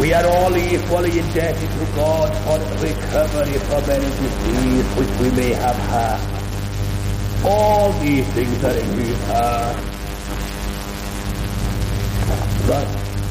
We 0.00 0.14
are 0.14 0.26
all 0.26 0.56
equally 0.56 1.18
indebted 1.18 1.70
to 1.70 1.86
God 1.94 2.30
for 2.44 2.58
the 2.58 2.76
recovery 2.88 3.58
from 3.68 3.90
any 3.90 4.10
disease 4.22 4.86
which 4.96 5.12
we 5.20 5.30
may 5.36 5.52
have 5.52 5.76
had. 5.76 6.20
All 7.44 7.92
these 8.00 8.26
things 8.34 8.64
are 8.64 8.76
in 8.76 8.98
his 8.98 9.24
heart. 9.26 9.76
But, 12.66 12.86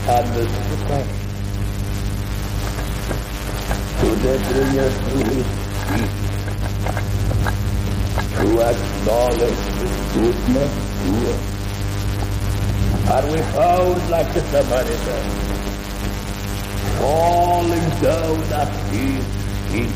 and 0.07 1.20
acknowledge 8.59 9.61
his 9.79 9.95
goodness 10.13 10.73
to 11.01 11.11
us. 11.31 11.43
Are 13.09 13.27
we 13.31 13.39
found 13.55 13.99
like 14.09 14.29
the 14.33 14.41
Samaritan, 14.41 15.25
falling 16.99 17.89
down 18.01 18.39
at 18.61 18.71
his 18.91 19.25
feet, 19.71 19.95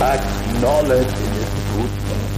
acknowledging 0.00 1.32
his 1.38 1.52
goodness? 1.74 2.28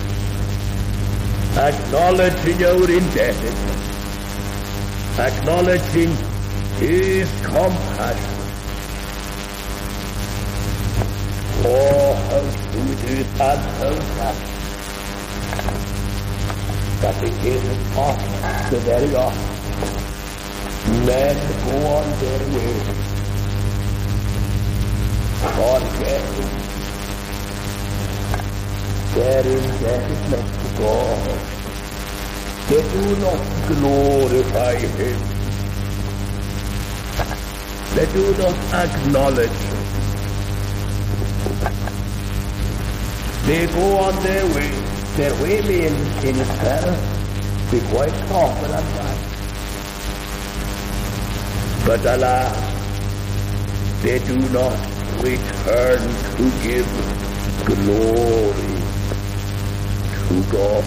acknowledging 1.57 2.65
our 2.65 2.91
indebtedness, 2.91 3.59
acknowledging 5.19 6.13
His 6.79 7.29
compassion. 7.45 8.30
And 13.43 13.61
how 13.79 13.95
happy 14.17 14.53
that 17.01 17.17
it 17.23 17.45
isn't 17.45 17.97
often, 17.97 18.71
so 18.71 18.79
very 18.81 19.15
often, 19.15 19.51
men 21.07 21.37
go 21.65 21.75
on 21.87 22.07
their 22.21 22.43
way, 22.55 23.01
therein 29.15 29.41
there 29.41 29.47
is 29.47 29.67
not 30.31 30.47
to 30.61 30.69
God. 30.79 31.25
They 32.69 32.83
do 32.93 33.05
not 33.17 33.41
glorify 33.69 34.75
Him. 34.77 35.21
They 37.95 38.07
do 38.13 38.25
not 38.39 38.57
acknowledge 38.73 39.70
They 43.51 43.67
go 43.67 43.99
on 43.99 44.15
their 44.23 44.47
way. 44.55 44.71
Their 45.17 45.35
way 45.43 45.61
may 45.63 45.87
in, 45.89 45.95
itself 46.23 47.71
be 47.73 47.81
quite 47.91 48.15
proper 48.29 48.67
and 48.67 48.89
right. 48.97 49.23
But 51.85 52.07
alas, 52.07 52.55
they 54.03 54.21
do 54.21 54.39
not 54.51 54.79
return 55.25 55.99
to 56.37 56.45
give 56.63 56.87
glory 57.67 58.77
to 60.29 60.37
God. 60.53 60.85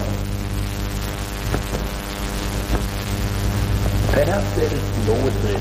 Perhaps 4.14 4.48
there 4.56 4.72
is 4.72 5.06
no 5.06 5.16
sin 5.42 5.60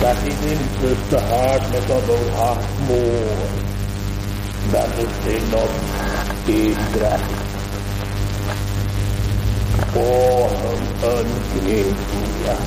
that 0.00 0.18
it 0.28 0.40
interests 0.52 1.08
the 1.08 1.20
hardness 1.20 1.90
of 1.90 2.06
those 2.06 2.28
hearts 2.34 2.80
more 2.86 3.57
than 4.72 4.90
the 4.96 5.06
sin 5.22 5.54
of 5.54 5.70
ingratitude. 6.48 7.48
Oh, 9.96 10.48
how 10.60 10.76
ungrateful 11.16 12.20
we 12.20 12.40
are. 12.52 12.66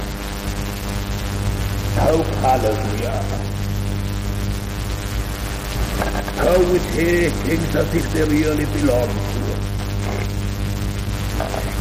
How 6.41 6.57
we 6.71 6.77
take 6.79 7.33
things 7.45 7.75
as 7.75 7.93
if 7.93 8.05
they 8.13 8.23
really 8.23 8.65
belong 8.65 9.07
to 9.07 9.39
us. 9.53 9.65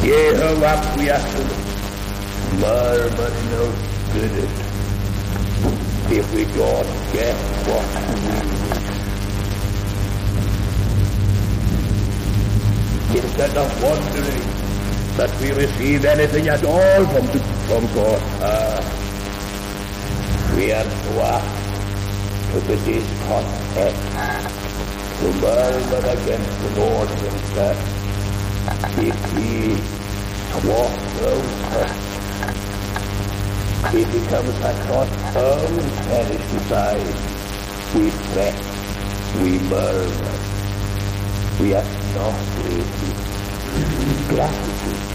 Yea, 0.03 0.35
how 0.35 0.63
acquiescent, 0.63 1.51
murmuring 2.59 3.49
how 3.57 3.69
spirit, 4.05 4.53
if 6.11 6.25
we 6.35 6.43
don't 6.53 6.91
get 7.13 7.35
what 7.65 7.85
we 8.07 8.29
need. 8.29 8.70
Instead 13.13 13.57
of 13.57 13.83
wondering 13.83 14.61
that 15.17 15.31
we 15.41 15.51
receive 15.51 16.05
anything 16.05 16.47
at 16.47 16.63
all 16.63 17.05
from, 17.07 17.27
from 17.67 17.85
God. 17.93 18.21
Uh, 18.41 18.81
we 20.55 20.71
are 20.71 20.85
apt 20.85 21.61
to 22.51 22.59
be 22.67 22.75
discontent, 22.85 23.97
to 25.19 25.27
murmur 25.41 26.03
against 26.15 26.53
the 26.61 26.69
Lord 26.79 27.09
himself. 27.09 27.79
If 28.97 29.17
he 29.35 29.51
walks 30.67 31.15
out, 31.27 31.49
he 33.93 34.01
becomes 34.05 34.57
a 34.59 34.73
own 35.37 35.75
perished 36.07 36.49
beside. 36.53 37.15
We 37.93 38.05
fret, 38.31 38.57
we 39.41 39.51
murmur, 39.69 40.37
we 41.59 41.67
are 41.75 42.00
grateful 42.11 43.13
gratitude 44.27 45.11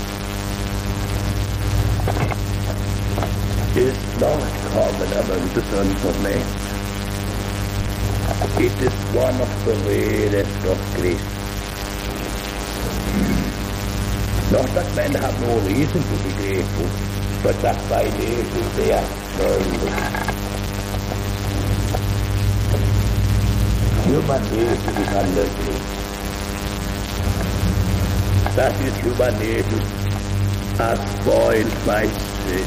is 3.76 3.98
not 4.20 4.40
common 4.72 5.12
among 5.12 5.44
the 5.52 5.62
sons 5.62 6.04
of 6.04 6.22
men. 6.22 6.44
It 8.64 8.72
is 8.80 8.96
one 9.14 9.38
of 9.40 9.64
the 9.66 9.74
rarest 9.84 10.64
of 10.64 10.78
grace. 10.96 11.28
Not 14.50 14.68
that 14.74 14.96
men 14.96 15.12
have 15.14 15.40
no 15.42 15.58
reason 15.68 16.02
to 16.02 16.16
be 16.24 16.32
grateful, 16.40 16.88
but 17.42 17.60
that 17.60 17.78
by 17.90 18.04
nature 18.04 18.68
they 18.76 18.92
are 18.92 19.08
serving. 19.36 19.92
Human 24.06 24.42
nature 24.44 25.00
is 25.02 25.08
understood 25.08 25.95
that 28.56 28.74
is 28.80 28.96
human 28.96 29.38
nature 29.38 29.84
as 30.80 30.98
spoiled 31.20 31.72
by 31.84 32.06
sin. 32.06 32.66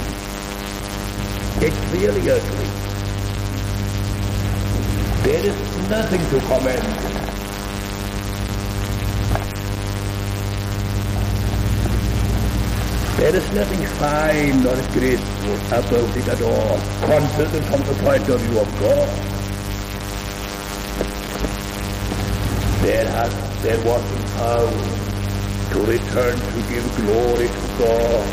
It's 1.66 1.82
really 1.94 2.30
ugly. 2.30 2.70
There 5.26 5.46
is 5.50 5.90
nothing 5.90 6.22
to 6.30 6.40
commend. 6.46 7.10
There 13.18 13.36
is 13.36 13.52
nothing 13.52 13.86
fine 13.98 14.68
or 14.68 14.78
graceful 14.94 15.56
about 15.74 16.18
it 16.18 16.28
at 16.28 16.42
all, 16.44 16.78
considered 17.02 17.66
from 17.66 17.82
the 17.82 17.96
point 18.04 18.30
of 18.30 18.40
view 18.42 18.60
of 18.60 18.80
God. 18.80 19.10
There 22.84 23.08
has, 23.08 23.64
there 23.64 23.84
was 23.84 24.04
found 24.38 24.99
to 25.80 25.92
return 25.92 26.38
to 26.38 26.62
give 26.68 26.96
glory 26.98 27.48
to 27.48 27.68
God. 27.80 28.28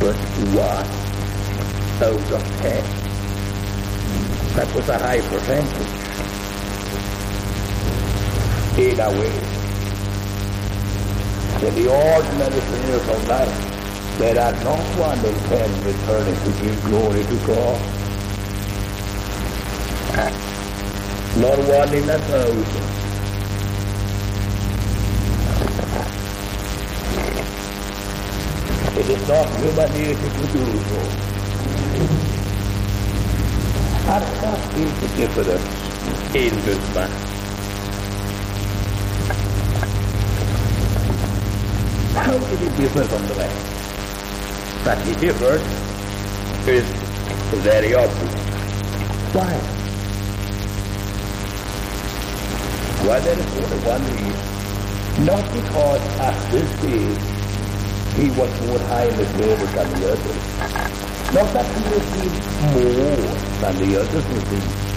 But 0.00 0.16
what? 0.54 0.86
Out 2.00 2.32
of 2.32 2.42
ten. 2.60 2.84
That 4.56 4.74
was 4.74 4.88
a 4.88 4.98
high 4.98 5.20
percentage. 5.20 5.92
In 8.78 8.98
a 8.98 9.10
way. 9.10 9.34
In 11.66 11.74
the 11.74 11.86
ordinary 11.90 12.58
affairs 12.58 13.08
of 13.08 13.28
life, 13.28 14.18
there 14.18 14.40
are 14.40 14.52
not 14.64 14.80
one 14.96 15.18
in 15.18 15.34
ten 15.50 15.70
returning 15.84 16.38
to 16.44 16.50
give 16.62 16.84
glory 16.84 17.24
to 17.24 17.36
God. 17.46 17.80
Not 21.36 21.58
one 21.58 21.94
in 21.94 22.08
a 22.08 22.18
thousand. 22.18 22.89
It 29.00 29.08
is 29.08 29.28
not 29.28 29.48
human 29.56 29.92
nature 29.94 30.28
to 30.28 30.46
do 30.52 30.64
so. 30.88 30.98
And 34.12 34.24
that 34.42 34.60
is 34.76 34.92
the 35.00 35.08
difference 35.16 35.64
in 36.34 36.54
this 36.66 36.94
man. 36.94 37.10
How 42.12 42.36
did 42.36 42.58
he 42.58 42.68
differ 42.76 43.04
from 43.04 43.26
the 43.26 43.34
rest? 43.36 44.84
That 44.84 44.98
he 45.06 45.14
differed 45.14 45.62
is 46.68 46.84
very 47.64 47.94
obvious. 47.94 48.34
Why? 49.32 49.54
Why 53.08 53.20
there 53.20 53.38
is 53.38 53.46
only 53.64 53.78
one 53.88 54.04
reason. 54.12 55.24
Not 55.24 55.52
because 55.54 56.02
at 56.20 56.52
this 56.52 56.68
stage 56.80 57.29
he 58.16 58.28
was 58.30 58.50
more 58.66 58.78
highly 58.90 59.24
favored 59.36 59.72
than 59.76 59.88
the 60.00 60.12
others. 60.12 60.42
Not 61.32 61.46
that 61.54 61.66
he 61.74 61.80
received 61.94 62.42
more 62.74 63.22
than 63.60 63.74
the 63.78 63.90
others 64.00 64.26
received. 64.26 64.90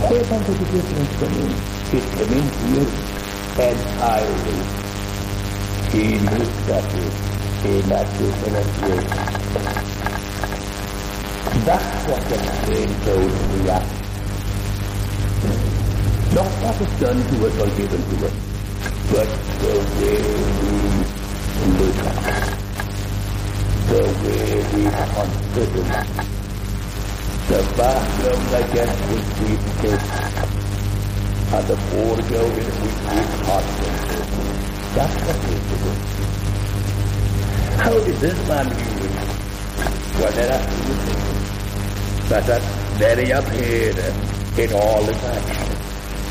Hold 0.00 0.32
on 0.32 0.44
to 0.44 0.52
the 0.52 0.64
difference 0.72 1.14
for 1.20 1.30
me. 1.36 1.46
It 1.92 2.04
came 2.16 2.32
into 2.40 2.64
you 2.72 2.84
entirely. 3.60 4.58
He 5.92 6.04
looked 6.18 6.68
at 6.70 6.94
it 6.94 7.14
in 7.66 7.92
a 7.92 8.02
different. 8.16 8.70
That's 11.66 12.08
what 12.08 12.22
explains 12.32 13.04
those 13.04 13.36
reactions. 13.60 14.00
Not 16.34 16.52
what 16.62 16.80
is 16.80 17.00
done 17.00 17.20
to 17.28 17.46
us 17.46 17.54
or 17.60 17.76
given 17.76 18.02
to 18.18 18.26
us 18.26 18.49
but 19.10 19.26
the 19.58 19.74
way 19.98 20.22
we 20.62 20.74
look, 21.78 21.98
the 23.90 24.02
way 24.22 24.54
we 24.70 24.82
consider 25.14 25.86
the 27.48 27.60
background 27.76 28.46
against 28.60 29.00
which 29.10 29.30
we 29.42 29.52
sit, 29.80 30.02
and 31.50 31.64
the 31.66 31.76
foreground 31.90 32.54
in 32.54 32.70
which 32.80 33.00
we 33.10 33.20
contemplate. 33.46 34.30
That's 34.94 35.16
what 35.26 35.38
we 35.48 35.56
do. 35.66 35.80
How 37.82 37.96
did 38.04 38.16
this 38.16 38.38
man 38.46 38.66
view 38.70 39.06
it? 39.06 39.14
Well, 40.20 40.32
there 40.38 40.50
are 40.54 40.64
two 40.70 40.94
things 41.02 41.48
that 42.28 42.46
are 42.48 42.64
very 42.98 43.28
apparent 43.30 44.58
in 44.58 44.72
all 44.72 45.02
his 45.02 45.24
actions. 45.24 45.80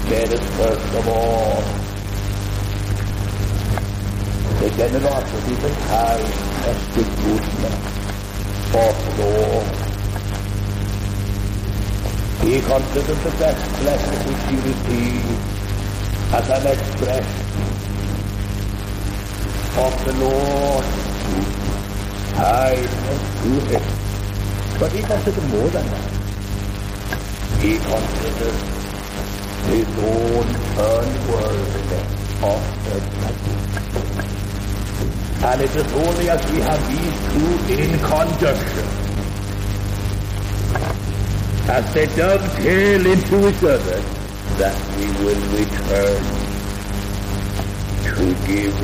There 0.08 0.34
is 0.34 0.44
first 0.56 0.96
of 0.96 1.08
all 1.10 1.89
kindness, 5.88 6.80
the 6.96 7.04
goodness 7.24 7.78
of 8.76 8.96
Lord. 9.20 9.68
He 12.44 12.60
considered 12.60 13.20
the 13.24 13.34
best 13.40 13.64
blessing 13.80 14.20
which 14.28 14.44
he 14.50 14.56
received 14.70 15.40
as 16.34 16.50
an 16.50 16.64
expression 16.68 17.50
of 19.80 19.94
the 20.06 20.14
Lord 20.24 20.86
kindness 22.36 23.22
to 23.44 23.52
him. 23.70 23.86
But 24.80 24.92
he 24.92 25.02
considered 25.02 25.48
more 25.50 25.70
than 25.70 25.86
that. 25.88 26.12
He 27.62 27.72
considered 27.78 28.60
his 29.72 29.88
own 30.00 30.48
unworthiness 30.80 32.10
of 32.44 32.62
the 32.86 32.98
blessing. 33.16 33.89
And 35.42 35.62
it 35.62 35.74
is 35.74 35.92
only 35.94 36.30
as 36.30 36.52
we 36.52 36.60
have 36.60 36.82
these 36.92 37.18
two 37.32 37.52
in 37.82 37.98
conjunction, 38.00 38.88
as 41.70 41.94
they 41.94 42.08
dovetail 42.08 43.06
into 43.06 43.48
each 43.48 43.64
other, 43.64 44.02
that 44.60 44.76
we 44.98 45.06
will 45.24 45.44
return 45.56 46.22
to 48.04 48.26
give 48.48 48.76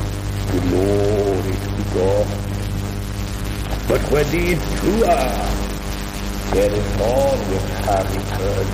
glory 0.50 1.56
to 1.60 1.82
God. 1.92 2.26
But 3.86 4.00
when 4.10 4.26
these 4.30 4.62
two 4.80 5.04
are, 5.04 5.46
there 6.54 6.72
is 6.72 7.00
always 7.02 7.64
a 7.84 7.98
return 8.16 8.66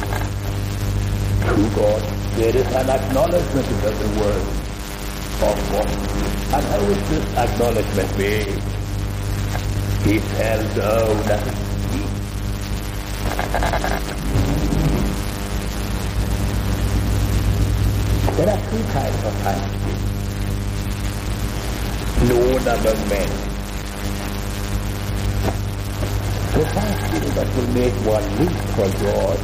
to 1.51 1.63
God. 1.75 2.03
There 2.37 2.57
is 2.57 2.67
an 2.67 2.91
acknowledgement 2.91 3.67
of 3.67 3.99
the 3.99 4.21
word 4.21 4.62
what. 5.43 5.89
And 6.55 6.65
how 6.65 6.81
is 6.91 7.09
this 7.11 7.25
acknowledgement 7.37 8.19
made? 8.19 8.63
He 10.05 10.19
tells 10.37 10.75
down 10.75 11.17
that 11.27 11.47
it's 11.47 11.73
me. 11.93 12.03
There 18.37 18.49
are 18.49 18.61
two 18.71 18.83
kinds 18.93 19.25
of 19.25 19.35
thanksgiving 19.43 20.13
known 22.29 22.63
among 22.63 23.09
men. 23.09 23.31
The 26.53 26.65
thanksgiving 26.67 27.35
that 27.35 27.49
will 27.57 27.71
make 27.73 27.95
one 28.07 28.27
live 28.39 28.59
for 28.77 28.89
God, 29.03 29.39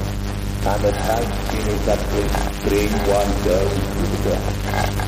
and 0.66 0.80
the 0.84 0.92
thanksgiving 0.92 1.80
that 1.86 2.00
will 2.12 2.30
bring 2.68 2.92
one 3.08 3.32
down 3.44 3.70
to 3.70 4.02
the 4.10 4.18
ground. 4.22 5.07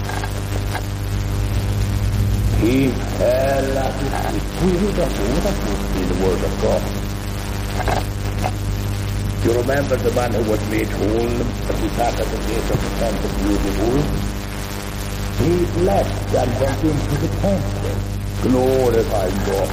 He 2.61 2.92
his 2.92 2.92
feet. 2.92 4.44
We 4.61 4.72
read 4.76 4.98
of 5.00 5.08
all 5.16 5.48
of 5.48 5.56
in 5.96 6.04
the 6.12 6.16
Word 6.20 6.44
of 6.44 6.52
God. 6.61 6.82
You 9.44 9.50
remember 9.56 9.96
the 9.96 10.12
man 10.12 10.34
who 10.34 10.44
was 10.50 10.61
made 10.68 10.88
whole, 10.88 11.08
who 11.08 11.88
sat 11.96 12.20
at 12.20 12.28
the 12.28 12.36
gate 12.36 12.68
of 12.68 12.76
the 12.84 12.90
temple 13.00 13.32
beautiful? 13.40 13.96
He 15.40 15.52
left 15.88 16.34
and 16.36 16.50
went 16.61 16.84
into 16.84 17.16
the 17.16 17.32
temple, 17.40 17.96
glorifying 18.44 19.40
God. 19.48 19.70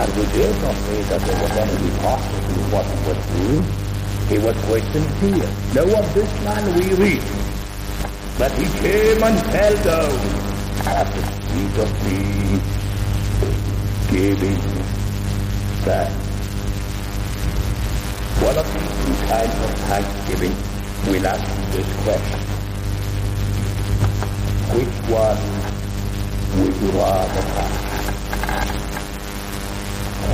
And 0.00 0.08
we 0.16 0.24
dare 0.32 0.56
not 0.62 0.76
say 0.88 1.02
that 1.02 1.20
there 1.20 1.36
was 1.36 1.52
any 1.52 1.76
hypocrisy 1.84 2.52
in 2.56 2.64
what 2.72 2.86
he 2.88 2.96
was 3.12 3.20
doing. 3.36 3.64
He 4.32 4.38
was 4.40 4.56
quite 4.64 4.86
sincere. 4.88 5.52
Now 5.76 6.00
of 6.00 6.14
this 6.14 6.32
man 6.44 6.64
we 6.80 6.94
read 6.94 7.24
that 8.40 8.52
he 8.52 8.64
came 8.80 9.22
and 9.22 9.38
fell 9.52 9.76
down 9.84 10.51
at 10.86 11.06
the 11.14 11.22
feet 11.22 11.76
of 11.78 11.90
Jesus, 12.02 12.62
giving 14.10 14.60
thanks. 15.84 16.22
One 18.42 18.58
of 18.58 18.66
these 18.74 18.94
two 19.04 19.16
kinds 19.26 19.56
of 19.64 19.70
thanksgiving 19.88 20.54
will 21.06 21.26
answer 21.26 21.62
this 21.72 21.88
question. 22.02 22.40
Which 24.74 24.96
one 25.10 25.40
would 26.60 26.76
you 26.82 26.90
rather 26.98 27.42
have? 27.42 27.82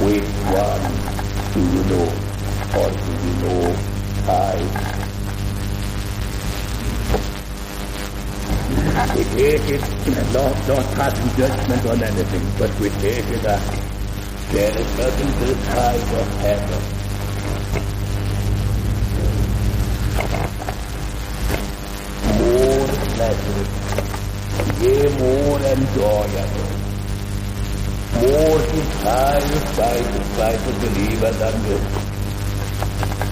Which 0.05 0.33
one 0.55 0.85
do 1.55 1.61
you 1.61 1.83
know? 1.91 2.09
Or 2.79 2.89
do 2.91 2.99
you 3.27 3.33
know 3.43 3.63
I? 4.29 4.98
We 8.99 9.23
take 9.23 9.69
it 9.71 10.33
not, 10.33 10.55
not 10.67 10.85
passing 10.95 11.31
judgment 11.37 11.87
on 11.87 12.03
anything, 12.03 12.43
but 12.59 12.81
we 12.81 12.89
take 12.99 13.29
it 13.31 13.43
that 13.43 13.63
there 14.51 14.77
is 14.77 14.99
nothing 14.99 15.31
this 15.39 15.59
side 15.67 16.09
of 16.19 16.41
heaven 16.41 16.99
more 22.39 22.89
pleasant, 23.15 23.71
yea, 24.83 25.07
more 25.19 25.61
enjoyable, 25.61 26.71
more 28.19 28.59
desirous 28.67 29.67
by 29.79 29.95
the 29.95 30.23
sight 30.35 30.63
of 30.67 30.75
believer 30.83 31.33
than 31.39 31.57
this, 31.63 31.87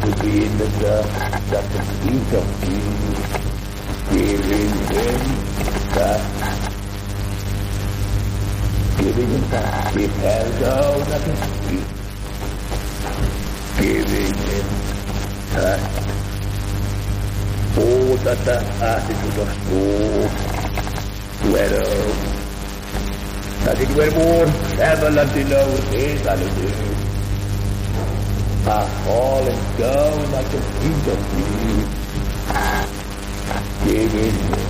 to 0.01 0.11
be 0.23 0.45
in 0.47 0.59
the 0.59 0.69
dust 0.79 1.53
at 1.59 1.67
the 1.73 1.83
feet 1.99 2.31
of 2.39 2.47
Jesus, 2.63 3.19
giving 4.13 4.73
him 4.95 5.46
that, 5.97 6.21
giving 8.99 9.29
him 9.29 9.45
that, 9.51 9.95
he 9.97 10.07
fell 10.07 10.49
down 10.61 11.01
at 11.13 11.23
his 11.23 11.41
feet, 11.67 11.89
giving 13.81 14.35
him 14.49 14.67
that 15.55 15.81
Oh, 17.79 18.17
that 18.25 18.39
the 18.47 18.57
attitude 18.83 19.39
of 19.39 19.51
soul 19.69 20.25
whereof 21.53 22.17
that 23.67 23.79
it 23.79 23.91
were 23.91 24.13
more 24.17 24.47
prevalent 24.77 25.37
in 25.37 25.53
our 25.53 25.81
days 25.93 26.23
than 26.23 26.39
it 26.41 26.57
is. 26.65 26.79
Are 28.67 28.89
falling 29.05 29.63
down 29.77 30.35
at 30.35 30.47
the 30.51 30.61
feet 30.81 31.07
of 31.13 31.21
giving 33.85 34.66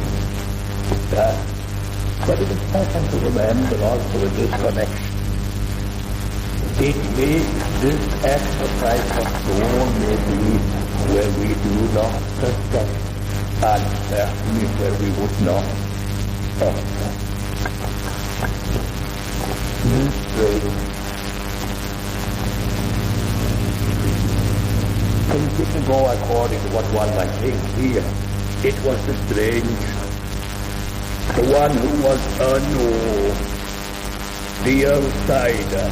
But 1.17 2.37
it 2.39 2.41
is 2.43 2.51
important 2.51 3.09
to 3.11 3.17
remember 3.25 3.77
also 3.85 4.19
in 4.19 4.35
this 4.37 4.51
connection. 4.61 5.07
It 6.79 6.97
makes 7.17 7.57
this 7.81 8.03
exercise 8.23 9.09
of 9.17 9.27
soul 9.47 9.87
maybe 9.97 10.61
where 11.09 11.31
we 11.41 11.49
do 11.57 11.75
not 11.97 12.13
suspect 12.37 12.93
and 13.65 13.85
certainly 14.11 14.67
where 14.77 14.93
we 15.01 15.09
would 15.17 15.37
not 15.41 15.65
suspect. 16.59 17.17
Things 25.33 25.53
didn't 25.57 25.87
go 25.87 25.99
according 26.11 26.61
to 26.61 26.69
what 26.75 26.85
one 26.93 27.09
might 27.17 27.33
think 27.41 27.57
here. 27.81 28.05
It 28.63 28.77
was 28.85 29.01
the 29.07 29.15
strange, 29.29 30.06
the 31.37 31.43
one 31.53 31.71
who 31.77 32.03
was 32.03 32.21
unknown, 32.41 33.37
the 34.65 34.87
outsider. 34.87 35.89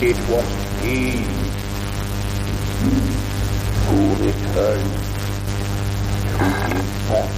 It 0.00 0.16
was 0.30 0.48
he 0.80 1.20
who 3.86 4.00
returned 4.24 4.94
to 6.32 6.46
his 6.72 6.88
past. 7.08 7.36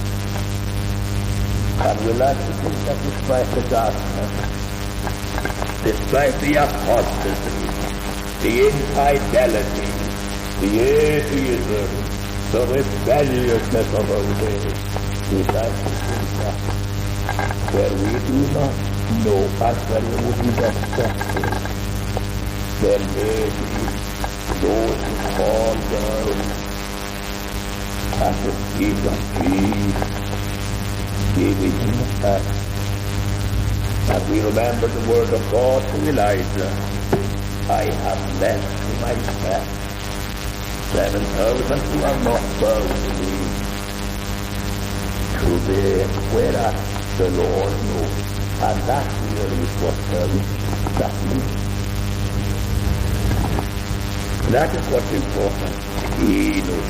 And 1.81 1.99
we 2.05 2.11
like 2.13 2.37
to 2.37 2.51
that 2.85 2.97
despite 3.03 3.49
the 3.55 3.63
darkness, 3.69 4.33
despite 5.83 6.35
the 6.39 6.53
apostasy, 6.63 7.67
the 8.43 8.51
infidelity, 8.67 9.91
the 10.61 10.71
atheism, 10.79 11.89
the 12.53 12.61
rebelliousness 12.67 13.89
of 13.95 14.11
our 14.11 14.27
days, 14.39 14.75
we 15.31 15.43
like 15.53 16.08
where 17.71 17.93
we 17.93 18.11
do 18.27 18.37
not 18.53 18.73
know 19.23 19.41
where 19.59 20.03
expect 20.69 21.21
it, 21.37 21.53
there 22.81 22.99
may 22.99 23.45
be 23.45 23.71
those 24.59 24.99
who 25.05 25.13
fall 25.37 25.75
down 25.93 26.37
at 28.21 28.35
the 28.43 28.51
feet 28.73 29.01
of 29.05 29.17
Jesus, 29.37 30.11
giving 31.35 31.77
thanks. 32.21 32.59
And 34.09 34.21
we 34.31 34.37
remember 34.41 34.87
the 34.87 35.03
word 35.09 35.31
of 35.31 35.41
God 35.51 35.81
to 35.89 35.95
Elijah, 36.09 36.71
I 37.69 37.83
have 37.83 38.41
left 38.41 38.69
to 38.81 38.91
myself 39.05 39.67
seven 40.91 41.23
thousand 41.23 41.79
who 41.79 41.97
are 42.03 42.19
not 42.23 42.43
bound 42.59 42.89
to 42.89 43.09
me, 43.21 43.33
to 45.37 45.51
be 45.67 45.81
whereas 46.33 46.88
the 47.19 47.29
Lord 47.31 47.73
knows. 47.83 48.17
And 48.63 48.79
that 48.87 49.07
really 49.35 49.59
is 49.59 49.73
what 49.83 49.97
um, 50.15 50.31
that 50.99 51.13
means. 51.27 51.51
That 54.53 54.69
is 54.73 54.85
what's 54.87 55.11
important. 55.11 55.75
Venus. 56.23 56.89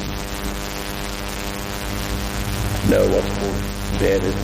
Now, 2.91 3.05
of 3.17 3.25
course, 3.39 3.65
there 3.97 4.21
is 4.23 4.35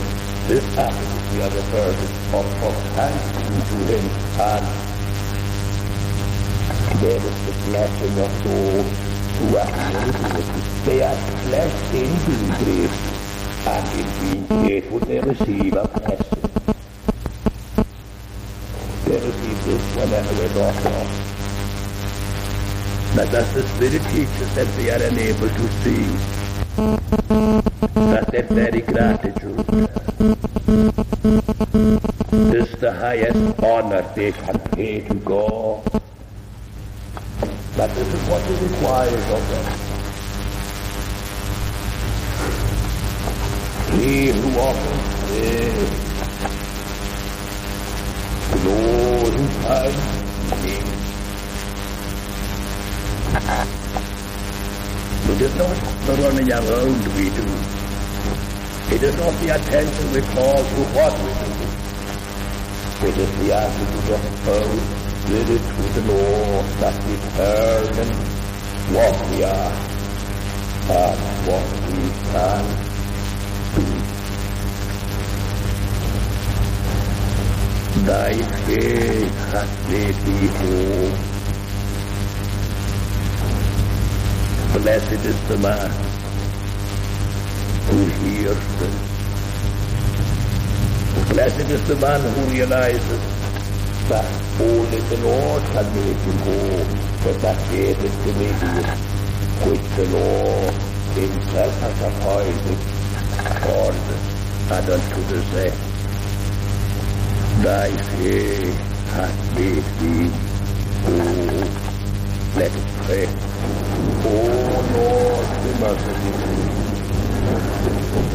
this 0.48 0.64
passage 0.74 1.32
we 1.32 1.42
are 1.42 1.50
referred 1.50 2.00
of, 2.34 2.46
of 2.64 2.74
thanksgiving 2.96 3.62
to 3.70 3.76
him 3.86 4.04
and 4.42 4.66
there 7.00 7.22
is 7.30 7.36
the 7.46 7.54
blessing 7.66 8.18
of 8.26 8.32
those 8.42 8.90
who 9.38 9.46
are 9.56 9.72
faithful. 9.92 10.62
They 10.84 11.02
are 11.02 11.18
blessed 11.46 11.94
in 11.94 12.10
being 12.26 12.50
grateful 12.64 13.15
faithful 13.66 14.98
they 15.00 15.20
receive 15.20 15.74
a 15.74 15.88
blessing. 15.88 16.42
They 19.04 19.18
receive 19.26 19.64
this 19.64 19.94
they 19.94 20.48
not 20.54 20.84
lost. 20.84 21.26
But 23.16 23.34
as 23.34 23.54
the 23.54 23.62
Spirit 23.62 24.02
teaches 24.12 24.54
that 24.54 24.68
we 24.76 24.90
are 24.90 25.02
unable 25.02 25.48
to 25.48 25.68
see 25.82 26.04
that 28.06 28.26
that 28.30 28.48
very 28.50 28.82
gratitude 28.82 29.56
This 32.52 32.68
is 32.72 32.80
the 32.80 32.92
highest 32.92 33.62
honor 33.62 34.02
they 34.14 34.32
can 34.32 34.58
pay 34.76 35.00
to 35.08 35.14
God. 35.14 35.82
That 37.76 37.90
this 37.94 38.14
is 38.14 38.28
what 38.28 38.42
He 38.42 38.54
requires 38.66 39.30
of 39.30 39.48
them. 39.50 39.85
He 43.98 44.28
who 44.28 44.58
offers 44.58 45.02
praise, 45.24 45.92
glorifies 48.62 50.00
me. 50.62 50.76
It 55.32 55.40
is 55.40 55.54
not 55.56 55.76
the 56.06 56.14
running 56.22 56.52
around 56.52 57.02
we 57.16 57.30
do. 57.30 57.46
It 58.94 59.02
is 59.02 59.16
not 59.16 59.34
the 59.42 59.48
attention 59.56 60.12
we 60.12 60.20
call 60.20 60.56
to 60.56 60.80
what 60.96 61.12
we 61.24 61.32
do. 61.42 61.56
It 63.08 63.16
is 63.18 63.30
the 63.38 63.52
attitude 63.56 64.10
of 64.14 64.44
both 64.44 65.06
Spirit 65.26 65.46
to 65.46 66.00
the 66.00 66.12
Lord 66.12 66.66
that 66.78 66.94
determine 67.02 68.12
what 68.94 69.30
we 69.30 69.42
are 69.42 69.72
and 70.88 71.20
what 71.48 71.66
we 71.90 72.10
can 72.30 72.85
Thy 78.06 78.34
faith 78.66 79.34
hath 79.50 79.90
made 79.90 80.14
thee 80.14 80.46
whole. 80.58 81.10
Blessed 84.80 85.24
is 85.26 85.48
the 85.48 85.58
man 85.58 85.90
who 87.88 87.98
hears 88.20 88.62
this. 88.78 88.96
Blessed 91.30 91.68
is 91.68 91.82
the 91.88 91.96
man 91.96 92.20
who 92.34 92.42
realizes 92.52 93.22
that 94.08 94.26
only 94.60 95.00
the 95.00 95.16
Lord 95.26 95.62
can 95.64 95.86
make 95.96 96.20
him 96.28 96.38
whole, 96.46 96.86
but 97.24 97.36
that 97.42 97.58
faith 97.70 98.04
is 98.04 98.16
the 98.24 98.32
medium 98.38 98.86
which 99.66 99.86
the 99.96 100.06
Lord 100.16 100.74
himself 101.18 101.74
has 101.80 101.96
appointed 102.08 102.78
for 103.62 103.90
and 104.68 104.90
unto 104.90 105.20
the 105.32 105.42
saint. 105.50 105.85
Thy 107.66 107.90
faith 107.90 108.78
hath 109.10 109.38
made 109.58 109.86
thee 109.98 110.30
whole. 111.02 111.66
Let 112.54 112.70
us 112.78 112.86
pray. 113.02 113.26
O 114.22 114.32
Lord, 114.94 115.46
be 115.64 115.70
merciful 115.82 116.46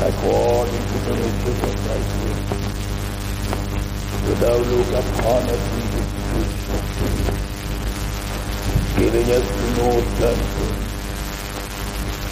according 0.10 0.84
to 0.92 0.98
the 1.06 1.14
riches 1.16 1.60
of 1.64 1.76
thy 1.88 2.00
grace. 2.12 2.52
So 4.20 4.32
thou 4.44 4.58
look 4.68 4.92
upon 5.00 5.42
us 5.48 5.64
with 5.72 5.90
truth, 6.28 6.56
giving 8.98 9.28
us 9.32 9.48
to 9.48 9.66
know 9.78 9.96
something 10.20 10.80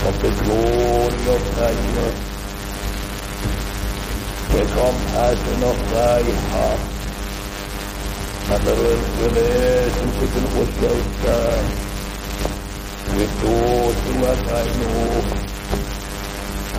of 0.10 0.14
the 0.20 0.32
glory 0.44 1.24
of 1.36 1.42
thy 1.56 1.74
mercy, 1.96 2.28
the 4.52 4.64
compassion 4.76 5.60
of 5.64 5.78
thy 5.92 6.22
heart, 6.52 6.82
and 8.52 8.64
the 8.66 8.74
relationship 9.26 10.34
which 10.58 10.76
thou 10.82 10.98
stand 11.16 11.68
with 13.18 13.34
those 13.42 14.00
thy 14.50 14.66
know 14.80 15.50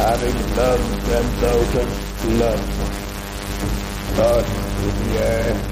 having 0.01 0.39
loved 0.57 1.01
them 1.07 1.27
thou 1.41 1.59
dost 1.73 2.25
love. 2.41 2.91
To 4.21 4.87
the 4.87 5.19
earth. 5.19 5.63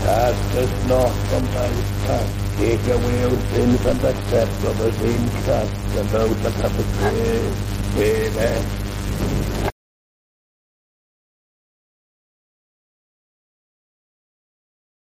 Cast 0.00 0.54
us 0.56 0.88
not 0.88 1.12
from. 1.28 2.26
Take 2.56 2.86
away 2.86 3.24
our 3.24 3.40
sins 3.52 3.86
and 3.86 4.04
accept 4.04 4.64
of 4.64 4.80
us 4.80 5.00
in 5.02 5.28
and 5.98 6.08
shalt 6.10 6.38
have 6.54 6.76
the. 6.76 7.54
Amen. 7.98 8.85